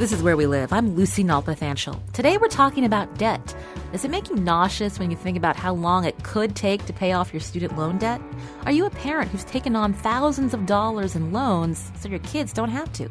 [0.00, 0.72] This is Where We Live.
[0.72, 2.00] I'm Lucy Nalpathanchel.
[2.14, 3.54] Today we're talking about debt.
[3.92, 6.94] Does it make you nauseous when you think about how long it could take to
[6.94, 8.18] pay off your student loan debt?
[8.64, 12.54] Are you a parent who's taken on thousands of dollars in loans so your kids
[12.54, 13.10] don't have to?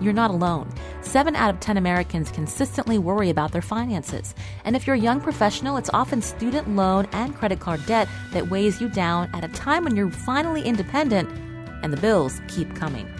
[0.00, 0.72] You're not alone.
[1.00, 4.32] Seven out of 10 Americans consistently worry about their finances.
[4.64, 8.48] And if you're a young professional, it's often student loan and credit card debt that
[8.48, 11.28] weighs you down at a time when you're finally independent
[11.82, 13.12] and the bills keep coming.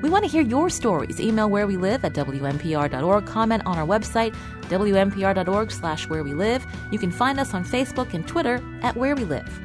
[0.00, 1.20] We want to hear your stories.
[1.20, 6.64] Email where we live at WNPR.org, Comment on our website, WNPR.org slash where we live.
[6.92, 9.60] You can find us on Facebook and Twitter at where we live.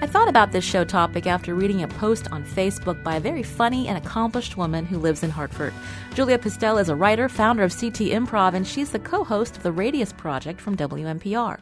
[0.00, 3.42] I thought about this show topic after reading a post on Facebook by a very
[3.42, 5.74] funny and accomplished woman who lives in Hartford.
[6.14, 9.64] Julia Pistel is a writer, founder of CT Improv, and she's the co host of
[9.64, 11.58] the Radius Project from WNPR.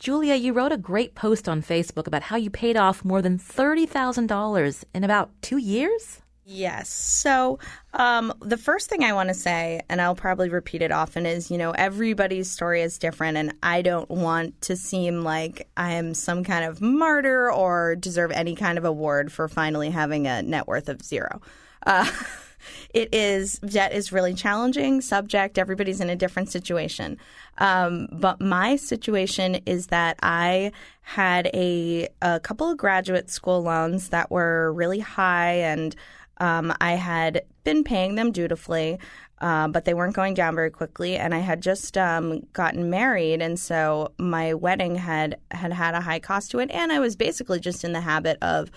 [0.00, 3.38] Julia, you wrote a great post on Facebook about how you paid off more than
[3.38, 6.22] $30,000 in about two years?
[6.44, 6.88] Yes.
[6.88, 7.58] So,
[7.92, 11.50] um, the first thing I want to say, and I'll probably repeat it often, is
[11.50, 16.14] you know, everybody's story is different, and I don't want to seem like I am
[16.14, 20.66] some kind of martyr or deserve any kind of award for finally having a net
[20.66, 21.40] worth of zero.
[21.86, 22.10] Uh,
[22.94, 25.58] it is, debt is really challenging subject.
[25.58, 27.18] Everybody's in a different situation.
[27.58, 34.08] Um, but my situation is that I had a, a couple of graduate school loans
[34.08, 35.94] that were really high and
[36.40, 38.98] um, I had been paying them dutifully,
[39.40, 43.40] uh, but they weren't going down very quickly, and I had just um, gotten married,
[43.40, 47.16] and so my wedding had had had a high cost to it, and I was
[47.16, 48.70] basically just in the habit of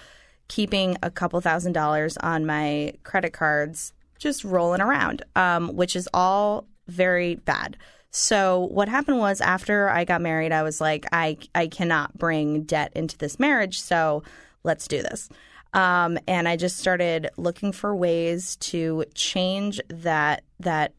[0.48, 6.08] keeping a couple thousand dollars on my credit cards, just rolling around, um, which is
[6.14, 7.78] all very bad.
[8.12, 12.64] So what happened was after I got married, I was like, I I cannot bring
[12.64, 14.24] debt into this marriage, so
[14.64, 15.30] let's do this.
[15.74, 20.94] Um, and I just started looking for ways to change that that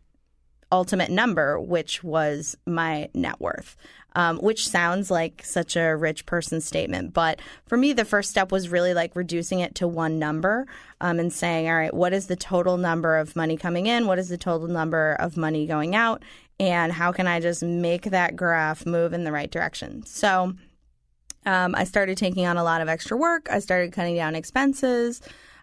[0.72, 3.76] ultimate number, which was my net worth.
[4.16, 7.12] Um, which sounds like such a rich person statement.
[7.12, 10.68] But for me, the first step was really like reducing it to one number
[11.00, 14.06] um, and saying, all right, what is the total number of money coming in?
[14.06, 16.22] What is the total number of money going out?
[16.60, 20.06] And how can I just make that graph move in the right direction?
[20.06, 20.54] So
[21.46, 23.48] um, I started taking on a lot of extra work.
[23.50, 25.20] I started cutting down expenses,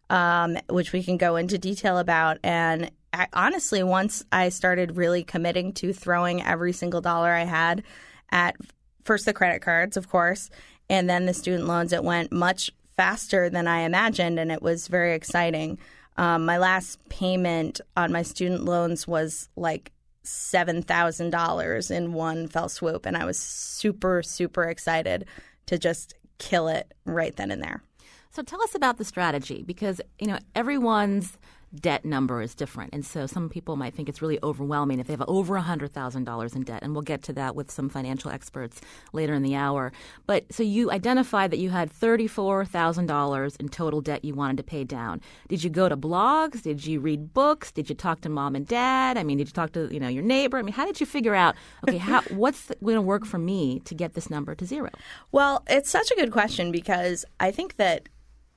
[0.10, 2.38] um, which we can go into detail about.
[2.44, 7.84] And I, honestly, once I started really committing to throwing every single dollar I had
[8.32, 8.56] at
[9.04, 10.50] first the credit cards, of course,
[10.90, 14.88] and then the student loans, it went much faster than I imagined, and it was
[14.88, 15.80] very exciting.
[16.18, 19.92] Um, my last payment on my student loans was like
[20.26, 25.26] $7,000 in one fell swoop, and I was super, super excited
[25.68, 27.84] to just kill it right then and there.
[28.32, 31.38] So tell us about the strategy because you know everyone's
[31.74, 32.94] debt number is different.
[32.94, 36.64] And so some people might think it's really overwhelming if they have over $100,000 in
[36.64, 36.84] debt.
[36.84, 38.82] And we'll get to that with some financial experts
[39.14, 39.92] later in the hour.
[40.26, 44.84] But so you identified that you had $34,000 in total debt you wanted to pay
[44.84, 45.22] down.
[45.48, 46.62] Did you go to blogs?
[46.62, 47.72] Did you read books?
[47.72, 49.18] Did you talk to mom and dad?
[49.18, 50.58] I mean, did you talk to, you know, your neighbor?
[50.58, 51.56] I mean, how did you figure out,
[51.88, 54.90] okay, how, what's going to work for me to get this number to zero?
[55.32, 58.10] Well, it's such a good question because I think that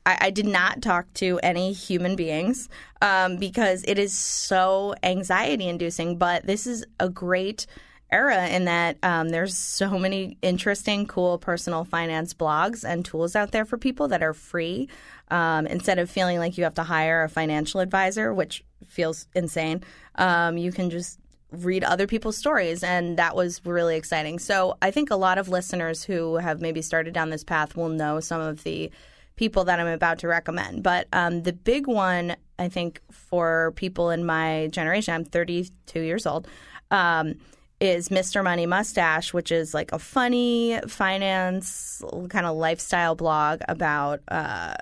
[0.07, 2.69] I, I did not talk to any human beings
[3.03, 6.17] um, because it is so anxiety inducing.
[6.17, 7.67] But this is a great
[8.11, 13.51] era in that um, there's so many interesting, cool personal finance blogs and tools out
[13.51, 14.89] there for people that are free.
[15.31, 19.83] Um, instead of feeling like you have to hire a financial advisor, which feels insane,
[20.17, 21.19] um, you can just
[21.51, 25.49] read other people's stories and that was really exciting so i think a lot of
[25.49, 28.91] listeners who have maybe started down this path will know some of the
[29.37, 30.83] people that I'm about to recommend.
[30.83, 36.27] But um, the big one, I think, for people in my generation, I'm 32 years
[36.27, 36.47] old,
[36.91, 37.35] um,
[37.81, 38.43] is Mr.
[38.45, 44.75] Money Mustache, which is like a funny finance kind of lifestyle blog about uh,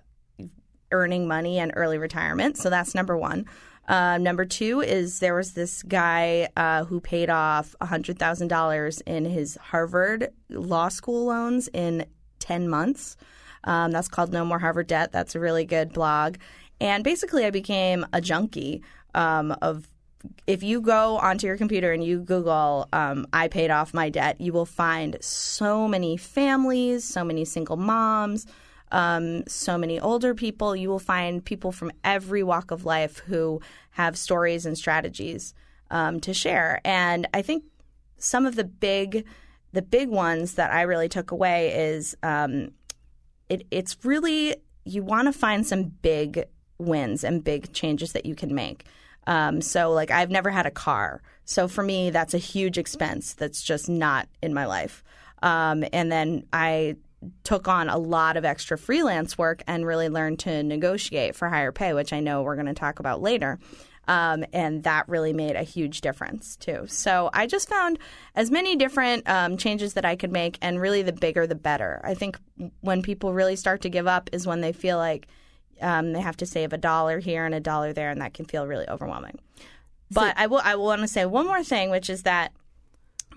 [0.90, 2.58] earning money and early retirement.
[2.58, 3.46] So that's number one.
[3.88, 9.56] Uh, number two is there was this guy uh, who paid off $100,000 in his
[9.56, 12.06] Harvard law school loans in
[12.38, 13.16] 10 months.
[13.64, 15.12] Um, that's called No More Harvard Debt.
[15.12, 16.36] That's a really good blog.
[16.80, 18.82] And basically, I became a junkie
[19.14, 19.88] um, of
[20.46, 24.40] if you go onto your computer and you Google, um, I paid off my debt,
[24.40, 28.46] you will find so many families, so many single moms,
[28.92, 30.76] um, so many older people.
[30.76, 33.60] You will find people from every walk of life who
[33.90, 35.54] have stories and strategies
[35.90, 36.80] um, to share.
[36.84, 37.64] And I think
[38.16, 39.26] some of the big,
[39.72, 42.70] the big ones that I really took away is um,
[43.52, 46.44] it, it's really you want to find some big
[46.78, 48.86] wins and big changes that you can make.
[49.26, 51.22] Um, so, like, I've never had a car.
[51.44, 55.04] So, for me, that's a huge expense that's just not in my life.
[55.42, 56.96] Um, and then I
[57.44, 61.72] took on a lot of extra freelance work and really learned to negotiate for higher
[61.72, 63.60] pay, which I know we're going to talk about later.
[64.08, 66.86] Um, and that really made a huge difference too.
[66.88, 68.00] So I just found
[68.34, 72.00] as many different um, changes that I could make, and really the bigger the better.
[72.02, 72.38] I think
[72.80, 75.28] when people really start to give up is when they feel like
[75.80, 78.44] um, they have to save a dollar here and a dollar there, and that can
[78.44, 79.38] feel really overwhelming.
[80.10, 82.52] But I will I will want to say one more thing, which is that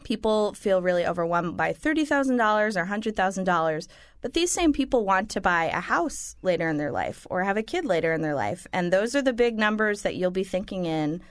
[0.05, 3.89] people feel really overwhelmed by thirty thousand dollars or hundred thousand dollars,
[4.21, 7.57] but these same people want to buy a house later in their life or have
[7.57, 10.45] a kid later in their life, and those are the big numbers that you'll be
[10.45, 11.21] thinking in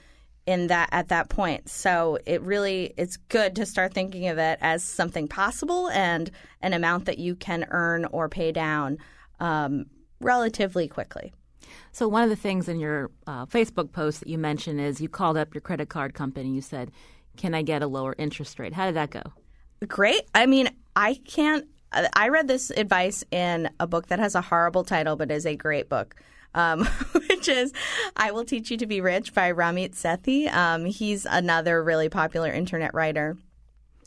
[0.45, 1.67] in that at that point.
[1.69, 6.29] So it really it's good to start thinking of it as something possible and
[6.61, 8.99] an amount that you can earn or pay down
[9.39, 9.87] um,
[10.19, 11.33] relatively quickly.
[11.91, 15.09] So one of the things in your uh, Facebook post that you mentioned is you
[15.09, 16.49] called up your credit card company.
[16.49, 16.91] You said,
[17.37, 19.21] "Can I get a lower interest rate?" How did that go?
[19.87, 20.21] Great.
[20.33, 21.67] I mean, I can't.
[22.13, 25.55] I read this advice in a book that has a horrible title, but is a
[25.55, 26.15] great book.
[26.53, 27.73] Um, which is
[28.15, 30.51] I Will Teach You to Be Rich by Ramit Sethi.
[30.53, 33.37] Um, he's another really popular internet writer.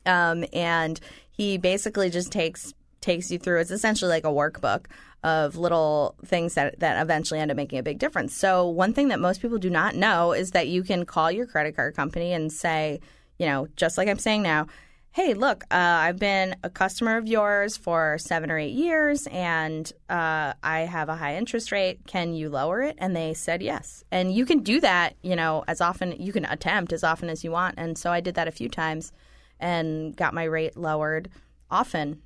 [0.06, 0.98] Um, and
[1.30, 4.86] he basically just takes takes you through it's essentially like a workbook
[5.24, 8.34] of little things that, that eventually end up making a big difference.
[8.34, 11.46] So, one thing that most people do not know is that you can call your
[11.46, 13.00] credit card company and say,
[13.38, 14.66] you know, just like I'm saying now,
[15.12, 19.90] hey, look, uh, I've been a customer of yours for seven or eight years and
[20.08, 22.00] uh, I have a high interest rate.
[22.06, 22.96] Can you lower it?
[22.98, 24.04] And they said yes.
[24.12, 27.42] And you can do that, you know, as often, you can attempt as often as
[27.42, 27.76] you want.
[27.78, 29.12] And so I did that a few times
[29.58, 31.28] and got my rate lowered
[31.70, 32.22] often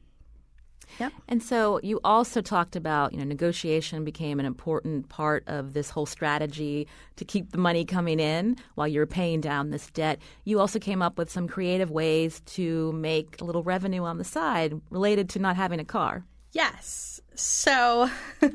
[0.99, 1.13] Yep.
[1.29, 5.91] And so you also talked about, you know, negotiation became an important part of this
[5.91, 6.87] whole strategy
[7.17, 10.21] to keep the money coming in while you're paying down this debt.
[10.45, 14.25] You also came up with some creative ways to make a little revenue on the
[14.25, 16.25] side related to not having a car.
[16.53, 17.21] Yes.
[17.35, 18.11] So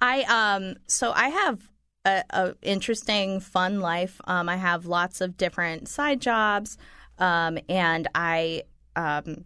[0.00, 1.70] I um so I have
[2.04, 4.20] a, a interesting fun life.
[4.26, 6.76] Um I have lots of different side jobs
[7.18, 8.64] um and I
[8.94, 9.44] um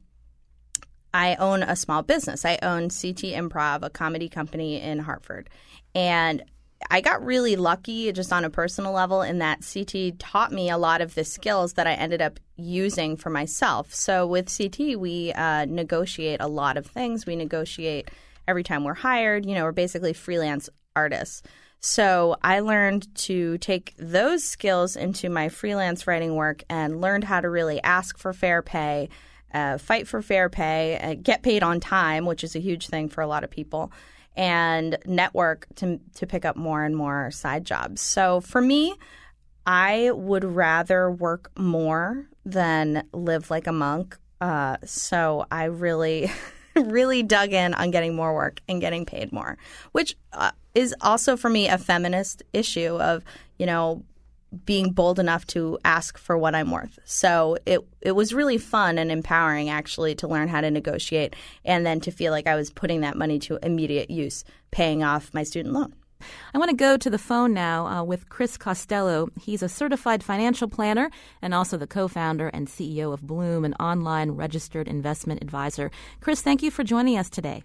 [1.12, 2.44] I own a small business.
[2.44, 5.48] I own CT Improv, a comedy company in Hartford.
[5.94, 6.42] And
[6.90, 10.78] I got really lucky just on a personal level in that CT taught me a
[10.78, 13.92] lot of the skills that I ended up using for myself.
[13.92, 17.26] So with CT, we uh, negotiate a lot of things.
[17.26, 18.10] We negotiate
[18.46, 19.44] every time we're hired.
[19.44, 21.42] You know, we're basically freelance artists.
[21.80, 27.40] So I learned to take those skills into my freelance writing work and learned how
[27.40, 29.08] to really ask for fair pay
[29.52, 33.08] uh, fight for fair pay, uh, get paid on time, which is a huge thing
[33.08, 33.92] for a lot of people,
[34.36, 38.00] and network to to pick up more and more side jobs.
[38.00, 38.94] So for me,
[39.66, 44.16] I would rather work more than live like a monk.
[44.40, 46.30] Uh, so I really.
[46.76, 49.58] really dug in on getting more work and getting paid more,
[49.90, 53.24] which uh, is also for me a feminist issue of,
[53.58, 54.04] you know,
[54.64, 56.98] being bold enough to ask for what I'm worth.
[57.04, 61.84] So it it was really fun and empowering actually to learn how to negotiate and
[61.84, 65.42] then to feel like I was putting that money to immediate use, paying off my
[65.42, 65.94] student loan.
[66.52, 69.28] I want to go to the phone now uh, with Chris Costello.
[69.40, 71.10] He's a certified financial planner
[71.42, 75.90] and also the co founder and CEO of Blooom, an online registered investment advisor.
[76.20, 77.62] Chris, thank you for joining us today.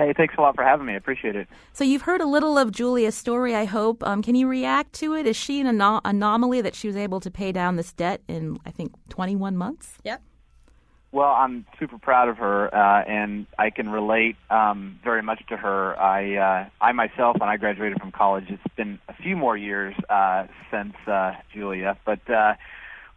[0.00, 0.94] Hey, thanks a lot for having me.
[0.94, 1.46] I appreciate it.
[1.74, 4.02] So you've heard a little of Julia's story, I hope.
[4.02, 5.26] Um, can you react to it?
[5.26, 8.58] Is she an anom- anomaly that she was able to pay down this debt in,
[8.64, 9.98] I think, 21 months?
[10.04, 10.22] Yep.
[11.12, 15.58] Well, I'm super proud of her, uh, and I can relate um, very much to
[15.58, 16.00] her.
[16.00, 19.94] I, uh, I myself, when I graduated from college, it's been a few more years
[20.08, 22.54] uh, since uh, Julia, but uh,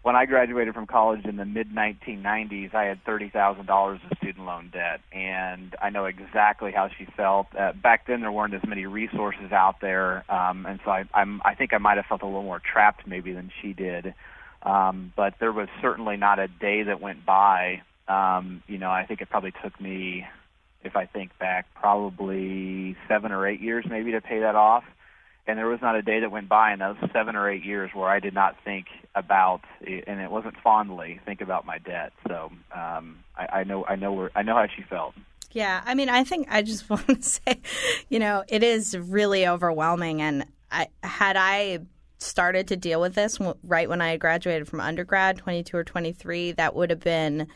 [0.03, 4.17] when I graduated from college in the mid 1990s, I had thirty thousand dollars of
[4.17, 7.47] student loan debt, and I know exactly how she felt.
[7.57, 11.41] Uh, back then, there weren't as many resources out there, um, and so I, I'm
[11.45, 14.13] I think I might have felt a little more trapped maybe than she did.
[14.61, 17.81] Um, but there was certainly not a day that went by.
[18.07, 20.25] Um, you know, I think it probably took me,
[20.83, 24.83] if I think back, probably seven or eight years maybe to pay that off
[25.45, 27.91] and there was not a day that went by in those seven or eight years
[27.93, 32.13] where I did not think about, and it wasn't fondly, think about my debt.
[32.27, 35.13] So um, I, I know, I know, where, I know how she felt.
[35.51, 37.59] Yeah, I mean, I think I just want to say,
[38.09, 41.79] you know, it is really overwhelming, and I had I
[42.19, 46.73] started to deal with this right when I graduated from undergrad, 22 or 23, that
[46.73, 47.47] would have been,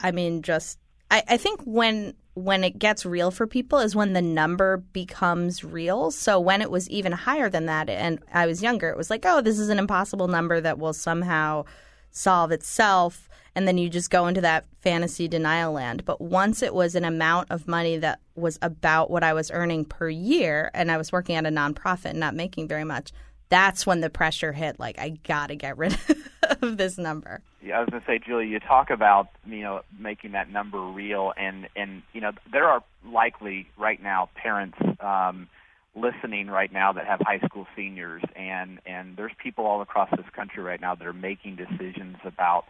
[0.00, 0.78] I mean, just
[1.10, 5.64] I, I think when when it gets real for people is when the number becomes
[5.64, 6.10] real.
[6.10, 9.24] So when it was even higher than that, and I was younger, it was like,
[9.24, 11.64] oh, this is an impossible number that will somehow
[12.10, 13.30] solve itself.
[13.54, 16.04] And then you just go into that fantasy denial land.
[16.04, 19.86] But once it was an amount of money that was about what I was earning
[19.86, 23.12] per year, and I was working at a nonprofit and not making very much,
[23.48, 24.78] that's when the pressure hit.
[24.78, 25.96] Like, I got to get rid
[26.60, 27.40] of this number.
[27.72, 31.32] I was going to say, Julie, you talk about you know making that number real,
[31.36, 35.48] and and you know there are likely right now parents um,
[35.94, 40.26] listening right now that have high school seniors, and and there's people all across this
[40.34, 42.64] country right now that are making decisions about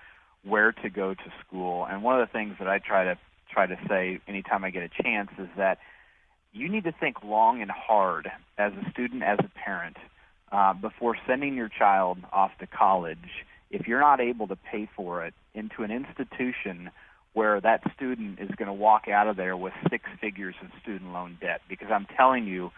[0.44, 1.84] where to go to school.
[1.84, 3.18] And one of the things that I try to
[3.50, 5.78] try to say anytime I get a chance is that
[6.52, 9.96] you need to think long and hard as a student, as a parent
[10.52, 15.24] uh, before sending your child off to college, if you're not able to pay for
[15.24, 16.90] it into an institution
[17.32, 21.12] where that student is going to walk out of there with six figures of student
[21.12, 21.60] loan debt.
[21.68, 22.72] Because I'm telling you,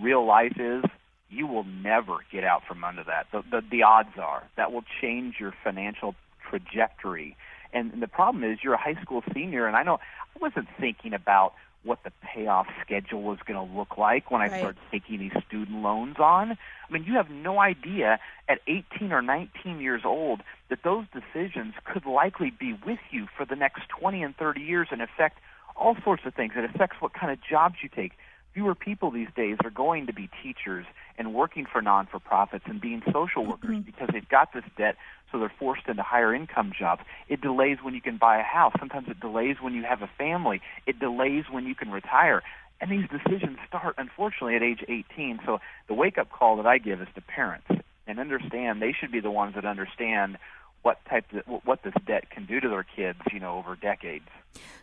[0.00, 0.82] real life is
[1.28, 3.26] you will never get out from under that.
[3.32, 6.14] The, the, the odds are that will change your financial
[6.48, 7.36] trajectory.
[7.72, 10.68] And, and the problem is you're a high school senior, and I know I wasn't
[10.80, 11.52] thinking about
[11.84, 14.58] what the payoff schedule was going to look like when I right.
[14.58, 16.52] started taking these student loans on.
[16.52, 18.18] I mean, you have no idea
[18.48, 23.44] at 18 or 19 years old that those decisions could likely be with you for
[23.44, 25.38] the next 20 and 30 years and affect
[25.76, 26.52] all sorts of things.
[26.56, 28.12] It affects what kind of jobs you take.
[28.54, 30.86] Fewer people these days are going to be teachers
[31.16, 33.80] and working for non-for-profits and being social workers mm-hmm.
[33.80, 34.96] because they've got this debt
[35.30, 37.02] so they're forced into higher income jobs.
[37.28, 38.72] It delays when you can buy a house.
[38.78, 40.60] Sometimes it delays when you have a family.
[40.86, 42.42] It delays when you can retire.
[42.80, 45.40] And these decisions start, unfortunately, at age 18.
[45.44, 47.68] So the wake up call that I give is to parents
[48.06, 50.38] and understand they should be the ones that understand
[50.82, 54.26] what type of, what this debt can do to their kids, you know, over decades.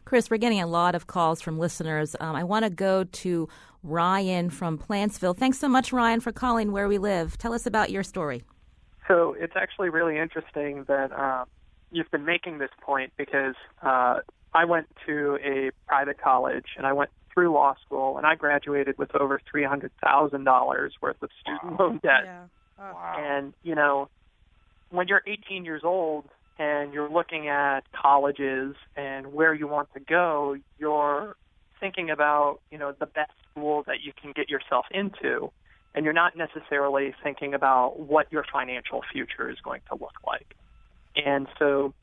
[0.03, 2.15] Chris, we're getting a lot of calls from listeners.
[2.19, 3.49] Um, I want to go to
[3.83, 5.35] Ryan from Plantsville.
[5.35, 7.37] Thanks so much, Ryan, for calling Where We Live.
[7.37, 8.43] Tell us about your story.
[9.07, 11.45] So it's actually really interesting that uh,
[11.91, 14.19] you've been making this point because uh,
[14.53, 18.97] I went to a private college and I went through law school and I graduated
[18.97, 21.85] with over three hundred thousand dollars worth of student wow.
[21.85, 22.21] loan debt.
[22.23, 22.43] Yeah.
[22.79, 22.93] Oh.
[22.93, 23.15] Wow.
[23.19, 24.09] And you know,
[24.95, 26.25] when you're 18 years old
[26.57, 31.35] and you're looking at colleges and where you want to go, you're
[31.79, 35.51] thinking about you know the best school that you can get yourself into
[35.95, 40.55] and you're not necessarily thinking about what your financial future is going to look like.
[41.15, 41.93] And so,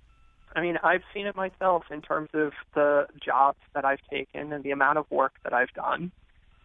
[0.56, 4.64] I mean, I've seen it myself in terms of the jobs that I've taken and
[4.64, 6.10] the amount of work that I've done.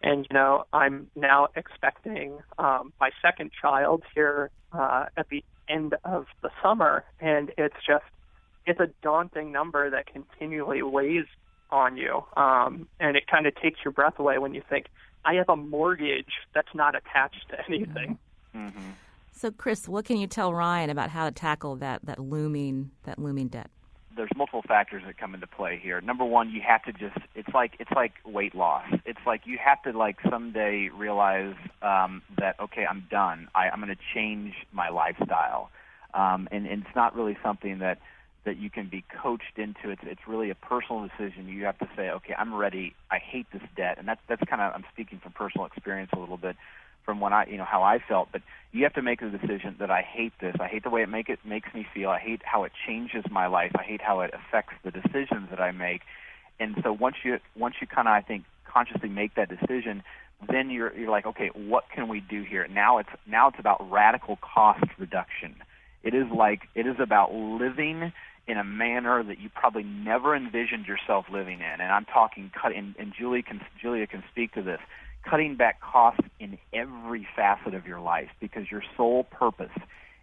[0.02, 5.94] And, you know, I'm now expecting um, my second child here uh, at the end
[6.04, 7.04] of the summer.
[7.20, 8.04] And it's just,
[8.66, 11.26] it's a daunting number that continually weighs
[11.70, 12.24] on you.
[12.36, 14.86] Um, and it kind of takes your breath away when you think,
[15.24, 18.18] I have a mortgage that's not attached to anything.
[18.54, 18.90] Mm-hmm.
[19.32, 23.18] So, Chris, what can you tell Ryan about how to tackle that that looming that
[23.18, 23.70] looming debt?
[24.18, 26.00] There's multiple factors that come into play here.
[26.00, 28.84] Number one, you have to just it's like it's like weight loss.
[29.06, 33.48] It's like you have to like someday realize um, that okay, I'm done.
[33.54, 35.70] I, I'm going to change my lifestyle,
[36.14, 37.98] um, and, and it's not really something that
[38.44, 39.90] that you can be coached into.
[39.90, 41.48] It's it's really a personal decision.
[41.48, 42.94] You have to say, okay, I'm ready.
[43.12, 46.18] I hate this debt, and that's that's kind of I'm speaking from personal experience a
[46.18, 46.56] little bit
[47.08, 48.28] from when I you know how I felt.
[48.30, 50.54] But you have to make the decision that I hate this.
[50.60, 52.10] I hate the way it make it makes me feel.
[52.10, 53.72] I hate how it changes my life.
[53.78, 56.02] I hate how it affects the decisions that I make.
[56.60, 60.02] And so once you once you kind of I think consciously make that decision,
[60.52, 62.68] then you're you're like, okay, what can we do here?
[62.68, 65.54] Now it's now it's about radical cost reduction.
[66.02, 68.12] It is like it is about living
[68.46, 71.80] in a manner that you probably never envisioned yourself living in.
[71.80, 74.80] And I'm talking cut and, and Julie can Julia can speak to this,
[75.28, 79.76] cutting back costs in every facet of your life because your sole purpose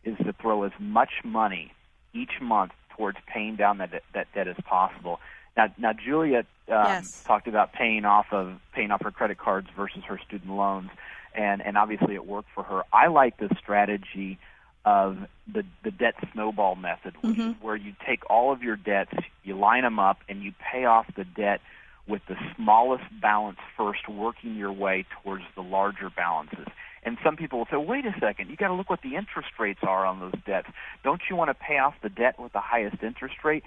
[0.03, 1.71] is to throw as much money
[2.13, 5.19] each month towards paying down that that debt as possible.
[5.57, 7.24] Now, now Julia um, yes.
[7.25, 10.89] talked about paying off of paying off her credit cards versus her student loans,
[11.33, 12.83] and and obviously it worked for her.
[12.93, 14.39] I like the strategy
[14.85, 15.17] of
[15.51, 17.51] the the debt snowball method, which mm-hmm.
[17.51, 20.85] is where you take all of your debts, you line them up, and you pay
[20.85, 21.62] off the debt
[22.07, 26.67] with the smallest balance first, working your way towards the larger balances.
[27.03, 29.50] And some people will say, wait a second, you got to look what the interest
[29.59, 30.67] rates are on those debts.
[31.03, 33.63] Don't you want to pay off the debt with the highest interest rate?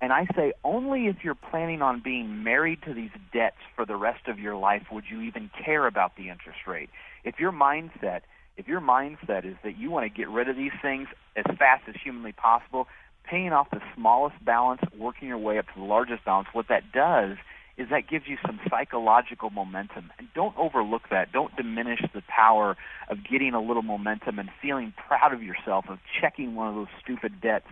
[0.00, 3.96] And I say only if you're planning on being married to these debts for the
[3.96, 6.90] rest of your life would you even care about the interest rate.
[7.24, 8.20] If your mindset,
[8.58, 11.84] if your mindset is that you want to get rid of these things as fast
[11.88, 12.86] as humanly possible,
[13.24, 16.92] paying off the smallest balance, working your way up to the largest balance, what that
[16.92, 17.38] does
[17.76, 20.12] is that gives you some psychological momentum.
[20.18, 21.32] And don't overlook that.
[21.32, 22.76] Don't diminish the power
[23.08, 26.86] of getting a little momentum and feeling proud of yourself of checking one of those
[27.02, 27.66] stupid debts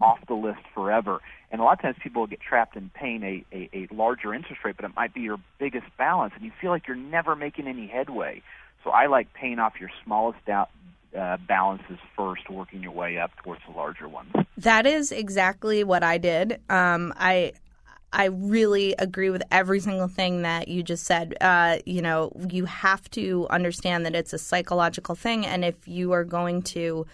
[0.00, 1.20] off the list forever.
[1.50, 4.34] And a lot of times people will get trapped in paying a, a, a larger
[4.34, 7.36] interest rate, but it might be your biggest balance, and you feel like you're never
[7.36, 8.42] making any headway.
[8.82, 10.70] So I like paying off your smallest doubt,
[11.16, 14.32] uh, balances first, working your way up towards the larger ones.
[14.58, 16.60] That is exactly what I did.
[16.68, 17.52] Um, I
[18.14, 21.34] I really agree with every single thing that you just said.
[21.40, 26.12] Uh, you know, you have to understand that it's a psychological thing, and if you
[26.12, 27.06] are going to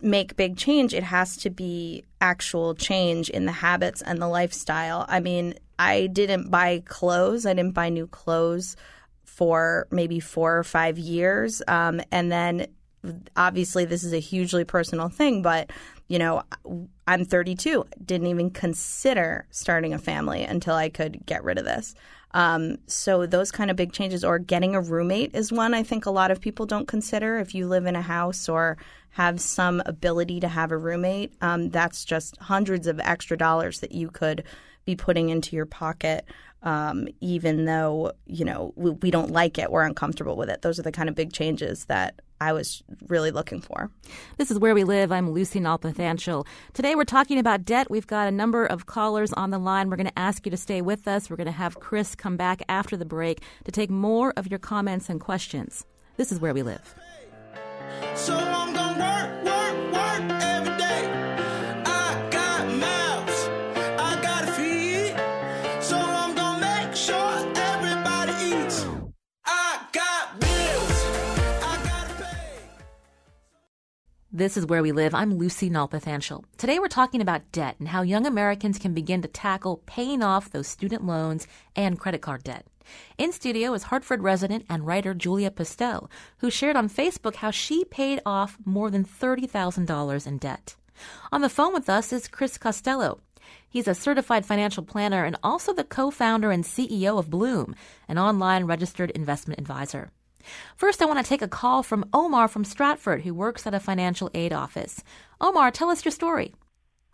[0.00, 5.06] make big change, it has to be actual change in the habits and the lifestyle.
[5.08, 7.46] I mean, I didn't buy clothes.
[7.46, 8.76] I didn't buy new clothes
[9.24, 12.66] for maybe four or five years, um, and then
[13.36, 15.70] obviously this is a hugely personal thing, but
[16.08, 16.42] you know,
[17.06, 21.94] I'm 32, didn't even consider starting a family until I could get rid of this.
[22.32, 26.06] Um, so those kind of big changes, or getting a roommate, is one I think
[26.06, 27.38] a lot of people don't consider.
[27.38, 28.76] If you live in a house or
[29.10, 33.92] have some ability to have a roommate, um, that's just hundreds of extra dollars that
[33.92, 34.44] you could
[34.84, 36.24] be putting into your pocket
[36.62, 40.62] um, even though you know we, we, don't like it, we're uncomfortable with it.
[40.62, 43.90] Those are the kind of big changes that I was really looking for.
[44.36, 45.12] This is where we live.
[45.12, 46.46] I'm Lucy Nalpathanchel.
[46.72, 47.90] Today we're talking about debt.
[47.90, 49.90] We've got a number of callers on the line.
[49.90, 51.30] We're going to ask you to stay with us.
[51.30, 54.58] We're going to have Chris come back after the break to take more of your
[54.58, 55.84] comments and questions.
[56.16, 56.94] This is where we live.
[58.14, 58.36] So
[74.38, 75.16] This is Where We Live.
[75.16, 76.44] I'm Lucy Nalpathanchel.
[76.58, 80.52] Today we're talking about debt and how young Americans can begin to tackle paying off
[80.52, 82.64] those student loans and credit card debt.
[83.18, 87.84] In studio is Hartford resident and writer Julia Pistel, who shared on Facebook how she
[87.84, 90.76] paid off more than $30,000 in debt.
[91.32, 93.18] On the phone with us is Chris Costello.
[93.68, 97.74] He's a certified financial planner and also the co-founder and CEO of Blooom,
[98.06, 100.12] an online registered investment advisor.
[100.76, 103.80] First, I want to take a call from Omar from Stratford, who works at a
[103.80, 105.02] financial aid office.
[105.40, 106.54] Omar, tell us your story.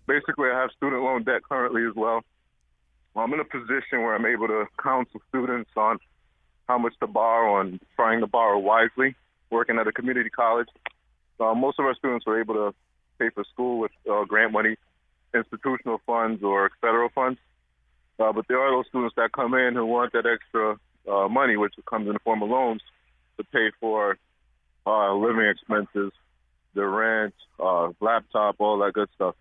[0.06, 2.22] Basically, I have student loan debt currently as well.
[3.16, 5.98] I'm in a position where I'm able to counsel students on
[6.68, 9.14] how much to borrow and trying to borrow wisely.
[9.50, 10.68] Working at a community college,
[11.38, 12.74] uh, most of our students were able to
[13.18, 14.76] pay for school with uh, grant money,
[15.34, 17.38] institutional funds, or federal funds.
[18.18, 20.76] Uh, but there are those students that come in who want that extra
[21.10, 22.80] uh, money, which comes in the form of loans,
[23.36, 24.18] to pay for
[24.86, 26.12] uh, living expenses,
[26.74, 29.34] the rent, uh, laptop, all that good stuff.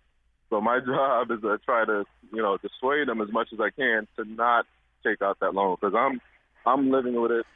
[0.50, 3.70] So my job is to try to, you know, dissuade them as much as I
[3.70, 4.66] can to not
[5.04, 6.20] take out that loan because I'm
[6.66, 7.46] I'm living with it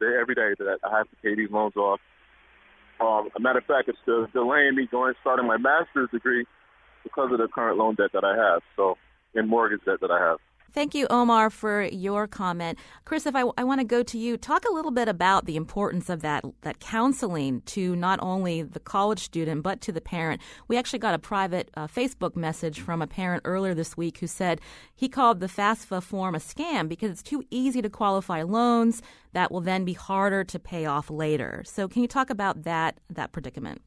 [0.00, 2.00] every day that I have to pay these loans off.
[3.00, 6.46] Um, a matter of fact, it's delaying me going starting my master's degree
[7.02, 8.62] because of the current loan debt that I have.
[8.76, 8.96] So,
[9.34, 10.38] and mortgage debt that I have.
[10.76, 12.78] Thank you, Omar, for your comment.
[13.06, 15.56] Chris, if I, I want to go to you, talk a little bit about the
[15.56, 20.42] importance of that, that counseling to not only the college student, but to the parent.
[20.68, 24.26] We actually got a private uh, Facebook message from a parent earlier this week who
[24.26, 24.60] said
[24.94, 29.00] he called the FAFSA form a scam because it's too easy to qualify loans
[29.32, 31.62] that will then be harder to pay off later.
[31.64, 33.80] So, can you talk about that, that predicament?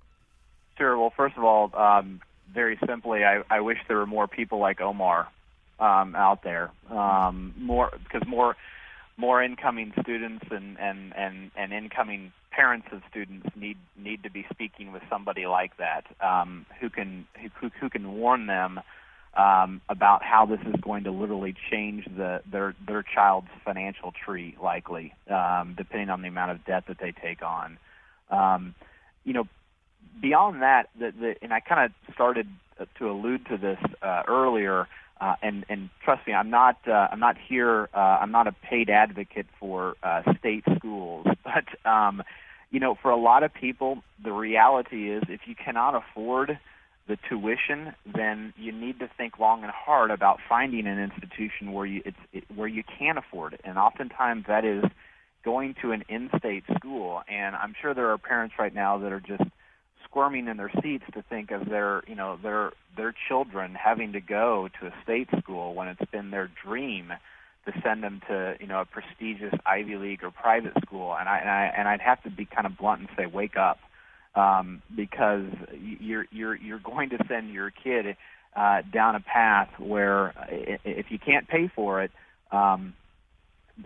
[0.75, 0.97] Sure.
[0.97, 2.19] Well, first of all, um,
[2.52, 5.28] very simply, I, I wish there were more people like Omar
[5.80, 6.72] um, out there.
[6.89, 8.56] Um, more because more
[9.18, 14.46] more incoming students and, and, and, and incoming parents of students need need to be
[14.50, 17.28] speaking with somebody like that um, who can
[17.62, 18.80] who, who can warn them
[19.36, 24.56] um, about how this is going to literally change the their their child's financial tree,
[24.62, 27.78] likely um, depending on the amount of debt that they take on.
[28.32, 28.74] Um,
[29.24, 29.48] you know,
[30.22, 32.48] beyond that, the, the, and I kind of started
[32.98, 34.88] to allude to this uh, earlier.
[35.21, 37.89] Uh, and and trust me, I'm not uh, I'm not here.
[37.93, 42.23] Uh, I'm not a paid advocate for uh, state schools, but um,
[42.71, 46.58] you know, for a lot of people, the reality is if you cannot afford
[47.08, 51.86] the tuition, then you need to think long and hard about finding an institution where
[51.86, 53.62] you it's it, where you can afford it.
[53.63, 54.84] And oftentimes that is
[55.43, 57.21] going to an in-state school.
[57.27, 59.43] And I'm sure there are parents right now that are just
[60.10, 64.22] squirming in their seats to think of their, you know, their their children having to
[64.22, 67.13] go to a state school when it's been their dream
[67.65, 71.15] to send them to, you know, a prestigious Ivy League or private school.
[71.17, 73.58] And I and I and I'd have to be kind of blunt and say, wake
[73.58, 73.80] up,
[74.36, 75.45] um, because
[76.00, 78.17] you're you're you're going to send your kid
[78.56, 82.12] uh, down a path where if you can't pay for it.
[82.52, 82.93] Um,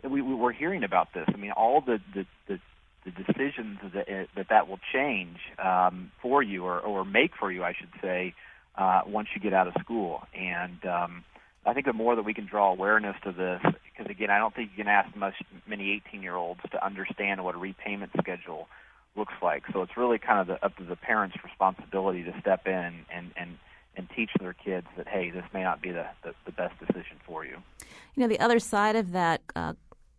[0.09, 1.25] we, we're hearing about this.
[1.27, 2.59] I mean, all the the, the
[3.05, 7.63] the decisions that that, that will change um, for you or, or make for you,
[7.63, 8.33] I should say,
[8.75, 10.23] uh, once you get out of school.
[10.33, 11.23] And um,
[11.65, 14.53] I think the more that we can draw awareness to this, because again, I don't
[14.53, 15.35] think you can ask much,
[15.67, 18.67] many 18-year-olds to understand what a repayment schedule
[19.15, 19.63] looks like.
[19.71, 23.31] So it's really kind of the, up to the parents' responsibility to step in and
[23.37, 23.57] and
[23.95, 27.17] and teach their kids that hey, this may not be the, the, the best decision
[27.25, 27.57] for you.
[28.15, 29.73] You know, the other side of that, uh,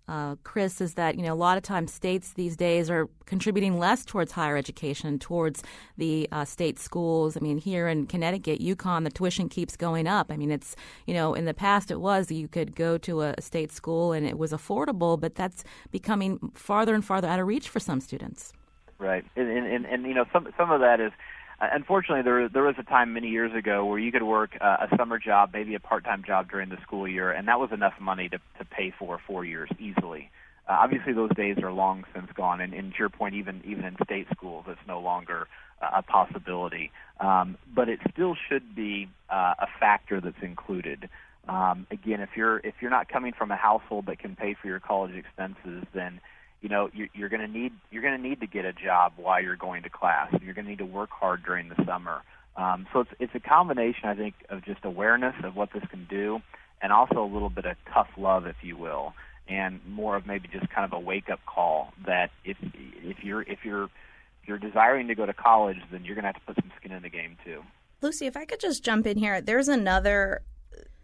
[0.07, 3.79] uh, Chris, is that you know a lot of times states these days are contributing
[3.79, 5.63] less towards higher education, towards
[5.97, 7.37] the uh, state schools.
[7.37, 10.31] I mean, here in Connecticut, UConn, the tuition keeps going up.
[10.31, 13.35] I mean, it's you know in the past it was you could go to a
[13.41, 17.69] state school and it was affordable, but that's becoming farther and farther out of reach
[17.69, 18.53] for some students.
[18.99, 21.13] Right, and and, and, and you know some some of that is
[21.61, 24.97] unfortunately, there there was a time many years ago where you could work uh, a
[24.97, 28.29] summer job, maybe a part-time job during the school year, and that was enough money
[28.29, 30.31] to to pay for four years easily.
[30.69, 33.85] Uh, obviously, those days are long since gone, and, and to your point, even even
[33.85, 35.47] in state schools, it's no longer
[35.83, 36.91] uh, a possibility.
[37.21, 41.09] Um, but it still should be uh, a factor that's included.
[41.49, 44.69] Um, again, if you're if you're not coming from a household that can pay for
[44.69, 46.21] your college expenses, then
[46.65, 49.13] you know you're, you're going to need you're going to need to get a job
[49.17, 50.33] while you're going to class.
[50.43, 52.23] You're going to need to work hard during the summer.
[52.57, 56.07] Um, so it's it's a combination, I think, of just awareness of what this can
[56.09, 56.41] do,
[56.81, 59.13] and also a little bit of tough love, if you will,
[59.47, 63.43] and more of maybe just kind of a wake up call that if if you're
[63.43, 66.47] if you're if you're desiring to go to college, then you're going to have to
[66.47, 67.63] put some skin in the game too.
[68.01, 70.41] Lucy, if I could just jump in here, there's another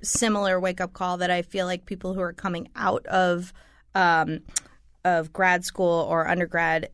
[0.01, 3.53] similar wake up call that I feel like people who are coming out of
[3.95, 4.41] um,
[5.05, 6.91] of grad school or undergrad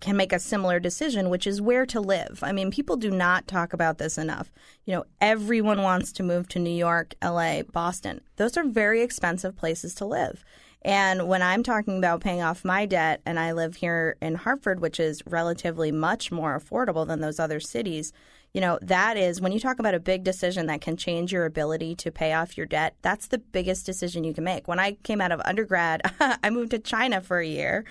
[0.00, 2.38] can make a similar decision, which is where to live.
[2.42, 4.50] I mean, people do not talk about this enough.
[4.86, 8.22] You know, everyone wants to move to New York, LA, Boston.
[8.36, 10.44] Those are very expensive places to live.
[10.82, 14.80] And when I'm talking about paying off my debt, and I live here in Hartford,
[14.80, 18.12] which is relatively much more affordable than those other cities,
[18.56, 21.44] you know, that is when you talk about a big decision that can change your
[21.44, 24.66] ability to pay off your debt, that's the biggest decision you can make.
[24.66, 26.00] When I came out of undergrad,
[26.42, 27.84] I moved to China for a year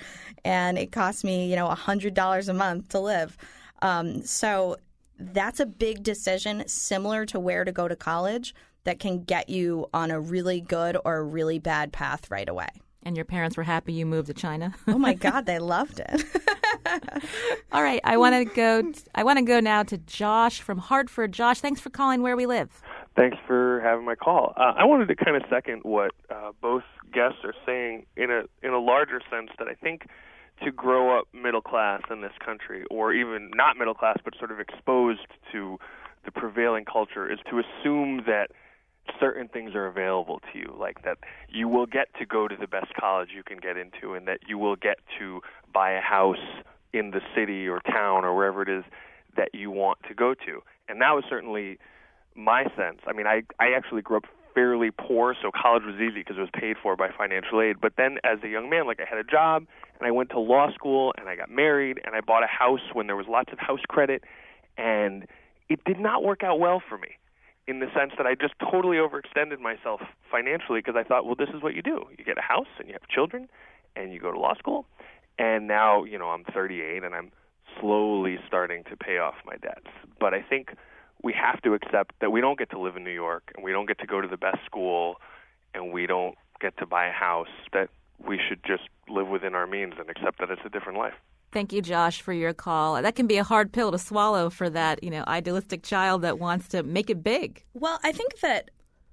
[0.43, 3.38] and it cost me, you know, $100 a month to live.
[3.84, 4.78] Um, so
[5.19, 9.86] that's a big decision similar to where to go to college that can get you
[9.93, 12.69] on a really good or a really bad path right away.
[13.05, 14.73] And your parents were happy you moved to China.
[14.87, 16.25] oh my God, they loved it.
[17.71, 18.91] All right, I want to go.
[19.13, 21.31] I want to go now to Josh from Hartford.
[21.31, 22.81] Josh, thanks for calling Where We Live.
[23.15, 24.53] Thanks for having my call.
[24.57, 28.43] Uh, I wanted to kind of second what uh, both guests are saying in a
[28.65, 30.07] in a larger sense that I think
[30.63, 34.51] to grow up middle class in this country, or even not middle class, but sort
[34.51, 35.77] of exposed to
[36.23, 38.47] the prevailing culture, is to assume that
[39.19, 41.17] certain things are available to you, like that
[41.49, 44.39] you will get to go to the best college you can get into, and that
[44.47, 45.41] you will get to
[45.73, 46.63] buy a house
[46.93, 48.83] in the city or town or wherever it is
[49.35, 50.61] that you want to go to.
[50.87, 51.77] And that was certainly
[52.35, 52.99] my sense.
[53.07, 56.41] I mean, I I actually grew up fairly poor, so college was easy because it
[56.41, 57.81] was paid for by financial aid.
[57.81, 59.65] But then as a young man, like I had a job
[59.99, 62.79] and I went to law school and I got married and I bought a house
[62.93, 64.23] when there was lots of house credit
[64.77, 65.27] and
[65.67, 67.17] it did not work out well for me
[67.67, 70.01] in the sense that I just totally overextended myself
[70.32, 72.06] financially because I thought, well, this is what you do.
[72.17, 73.47] You get a house and you have children
[73.95, 74.86] and you go to law school.
[75.39, 77.32] And now, you know, I'm 38 and I'm
[77.80, 79.88] slowly starting to pay off my debts.
[80.19, 80.75] But I think
[81.23, 83.71] we have to accept that we don't get to live in New York and we
[83.71, 85.15] don't get to go to the best school
[85.73, 87.89] and we don't get to buy a house, that
[88.25, 91.15] we should just live within our means and accept that it's a different life.
[91.55, 93.01] Thank you, Josh, for your call.
[93.01, 96.37] That can be a hard pill to swallow for that, you know, idealistic child that
[96.37, 97.63] wants to make it big.
[97.73, 98.71] Well, I think that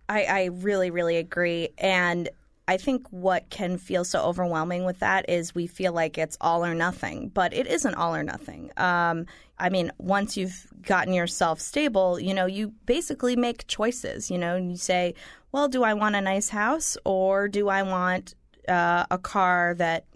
[0.08, 1.68] I, I really, really agree.
[1.78, 2.28] And
[2.66, 6.64] I think what can feel so overwhelming with that is we feel like it's all
[6.64, 8.72] or nothing, but it isn't all or nothing.
[8.76, 9.26] Um,
[9.56, 14.32] I mean, once you've gotten yourself stable, you know, you basically make choices.
[14.32, 15.14] You know, you say,
[15.52, 18.34] well, do I want a nice house or do I want
[18.66, 20.06] uh, a car that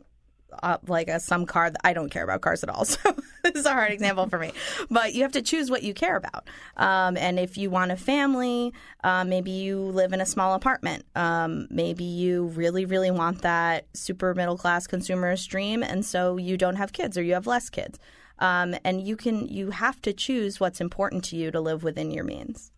[0.62, 2.84] uh, like a some car I don't care about cars at all.
[2.96, 4.52] So this is a hard example for me.
[4.90, 6.48] But you have to choose what you care about.
[6.76, 8.72] Um, and if you want a family,
[9.04, 11.04] uh, maybe you live in a small apartment.
[11.14, 16.56] Um, maybe you really, really want that super middle class consumer stream, and so you
[16.56, 18.00] don't have kids or you have less kids.
[18.38, 22.10] Um, and you can you have to choose what's important to you to live within
[22.10, 22.72] your means.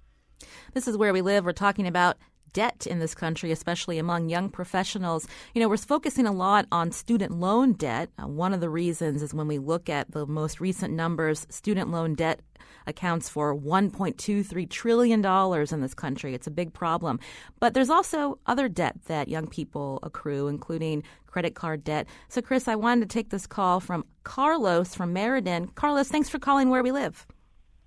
[0.75, 1.45] This is where we live.
[1.45, 2.17] We're talking about
[2.53, 5.27] debt in this country, especially among young professionals.
[5.55, 8.11] You know, we're focusing a lot on student loan debt.
[8.19, 11.91] Uh, one of the reasons is when we look at the most recent numbers, student
[11.91, 12.41] loan debt
[12.87, 15.25] accounts for $1.23 trillion
[15.73, 16.35] in this country.
[16.35, 17.21] It's a big problem.
[17.61, 22.07] But there's also other debt that young people accrue, including credit card debt.
[22.29, 25.69] So, Chris, I wanted to take this call from Carlos from Meriden.
[25.75, 27.27] Carlos, thanks for calling Where We Live.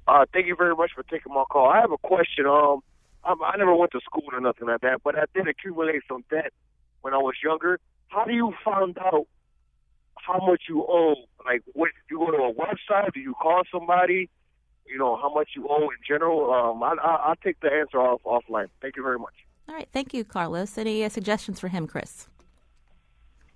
[0.08, 1.68] Uh, thank you very much for taking my call.
[1.68, 2.46] I have a question.
[2.46, 2.82] Um,
[3.24, 6.24] um, I never went to school or nothing like that, but I did accumulate some
[6.30, 6.54] debt
[7.02, 7.80] when I was younger.
[8.08, 9.28] How do you find out
[10.18, 11.16] how much you owe?
[11.46, 13.14] Like, what you go to a website?
[13.14, 14.30] Do you call somebody?
[14.86, 16.52] You know how much you owe in general.
[16.52, 18.68] Um, I, I, I'll take the answer off offline.
[18.82, 19.34] Thank you very much.
[19.70, 20.78] All right, thank you, Carlos.
[20.78, 22.28] Any uh, suggestions for him, Chris?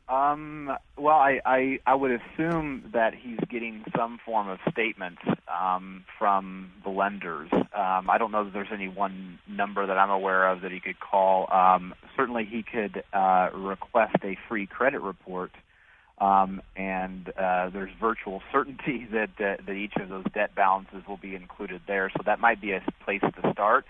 [0.07, 6.05] Um, well, I, I I would assume that he's getting some form of statement um,
[6.19, 7.49] from the lenders.
[7.51, 10.79] Um, I don't know that there's any one number that I'm aware of that he
[10.79, 11.51] could call.
[11.51, 15.51] Um, certainly, he could uh, request a free credit report,
[16.19, 21.17] um, and uh, there's virtual certainty that uh, that each of those debt balances will
[21.17, 22.11] be included there.
[22.15, 23.85] So that might be a place to start.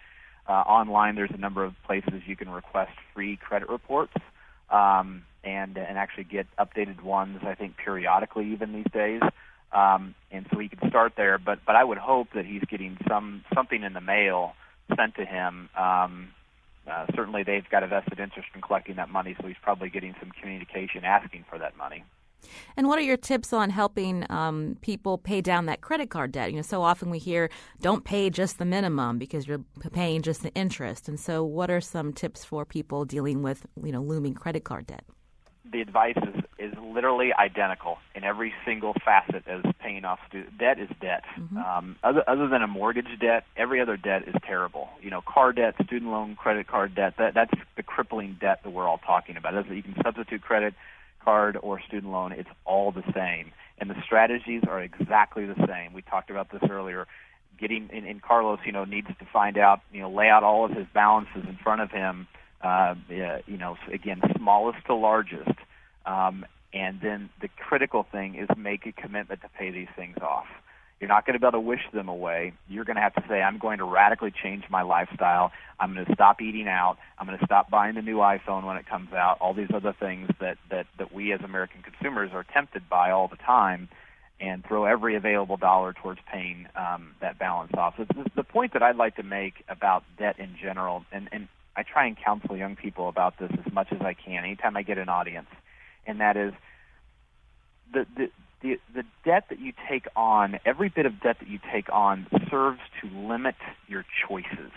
[0.47, 4.13] Uh, online, there's a number of places you can request free credit reports.
[4.69, 7.39] Um, and and actually get updated ones.
[7.43, 9.21] I think periodically, even these days.
[9.71, 11.37] Um, and so he could start there.
[11.37, 14.53] But but I would hope that he's getting some something in the mail
[14.95, 15.69] sent to him.
[15.77, 16.29] Um,
[16.89, 20.15] uh, certainly, they've got a vested interest in collecting that money, so he's probably getting
[20.19, 22.03] some communication asking for that money.
[22.77, 26.51] And what are your tips on helping um, people pay down that credit card debt?
[26.51, 27.49] You know, so often we hear
[27.81, 31.07] don't pay just the minimum because you're paying just the interest.
[31.09, 34.87] And so, what are some tips for people dealing with you know looming credit card
[34.87, 35.03] debt?
[35.71, 40.79] The advice is, is literally identical in every single facet as paying off student debt
[40.79, 41.23] is debt.
[41.37, 41.57] Mm-hmm.
[41.57, 44.89] Um, other, other than a mortgage debt, every other debt is terrible.
[45.01, 47.15] You know, car debt, student loan, credit card debt.
[47.17, 49.55] That that's the crippling debt that we're all talking about.
[49.55, 50.73] As you can substitute credit
[51.23, 55.93] card or student loan, it's all the same, and the strategies are exactly the same.
[55.93, 57.07] We talked about this earlier.
[57.57, 60.65] Getting in, in Carlos, you know, needs to find out, you know, lay out all
[60.65, 62.27] of his balances in front of him
[62.65, 62.95] uh,
[63.47, 65.57] you know, again, smallest to largest.
[66.05, 70.47] Um, and then the critical thing is make a commitment to pay these things off.
[70.99, 72.53] You're not going to be able to wish them away.
[72.69, 75.51] You're going to have to say, I'm going to radically change my lifestyle.
[75.79, 76.97] I'm going to stop eating out.
[77.19, 79.37] I'm going to stop buying the new iPhone when it comes out.
[79.41, 83.27] All these other things that, that, that we as American consumers are tempted by all
[83.27, 83.89] the time
[84.39, 87.95] and throw every available dollar towards paying um, that balance off.
[87.97, 91.83] So the point that I'd like to make about debt in general, and, and I
[91.83, 94.97] try and counsel young people about this as much as I can anytime I get
[94.97, 95.49] an audience,
[96.07, 96.53] and that is
[97.93, 98.29] the the
[98.61, 102.25] the, the debt that you take on, every bit of debt that you take on
[102.49, 103.55] serves to limit
[103.87, 104.71] your choices.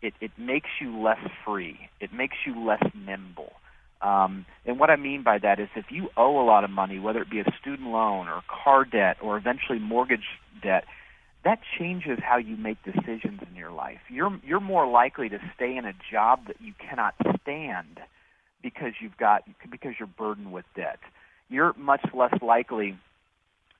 [0.00, 1.88] It, it makes you less free.
[1.98, 3.52] It makes you less nimble.
[4.00, 6.98] Um, and what I mean by that is if you owe a lot of money,
[6.98, 10.26] whether it be a student loan or car debt or eventually mortgage
[10.62, 10.84] debt,
[11.44, 14.00] that changes how you make decisions in your life.
[14.08, 18.00] You're you're more likely to stay in a job that you cannot stand
[18.62, 20.98] because you've got because you're burdened with debt.
[21.48, 22.98] You're much less likely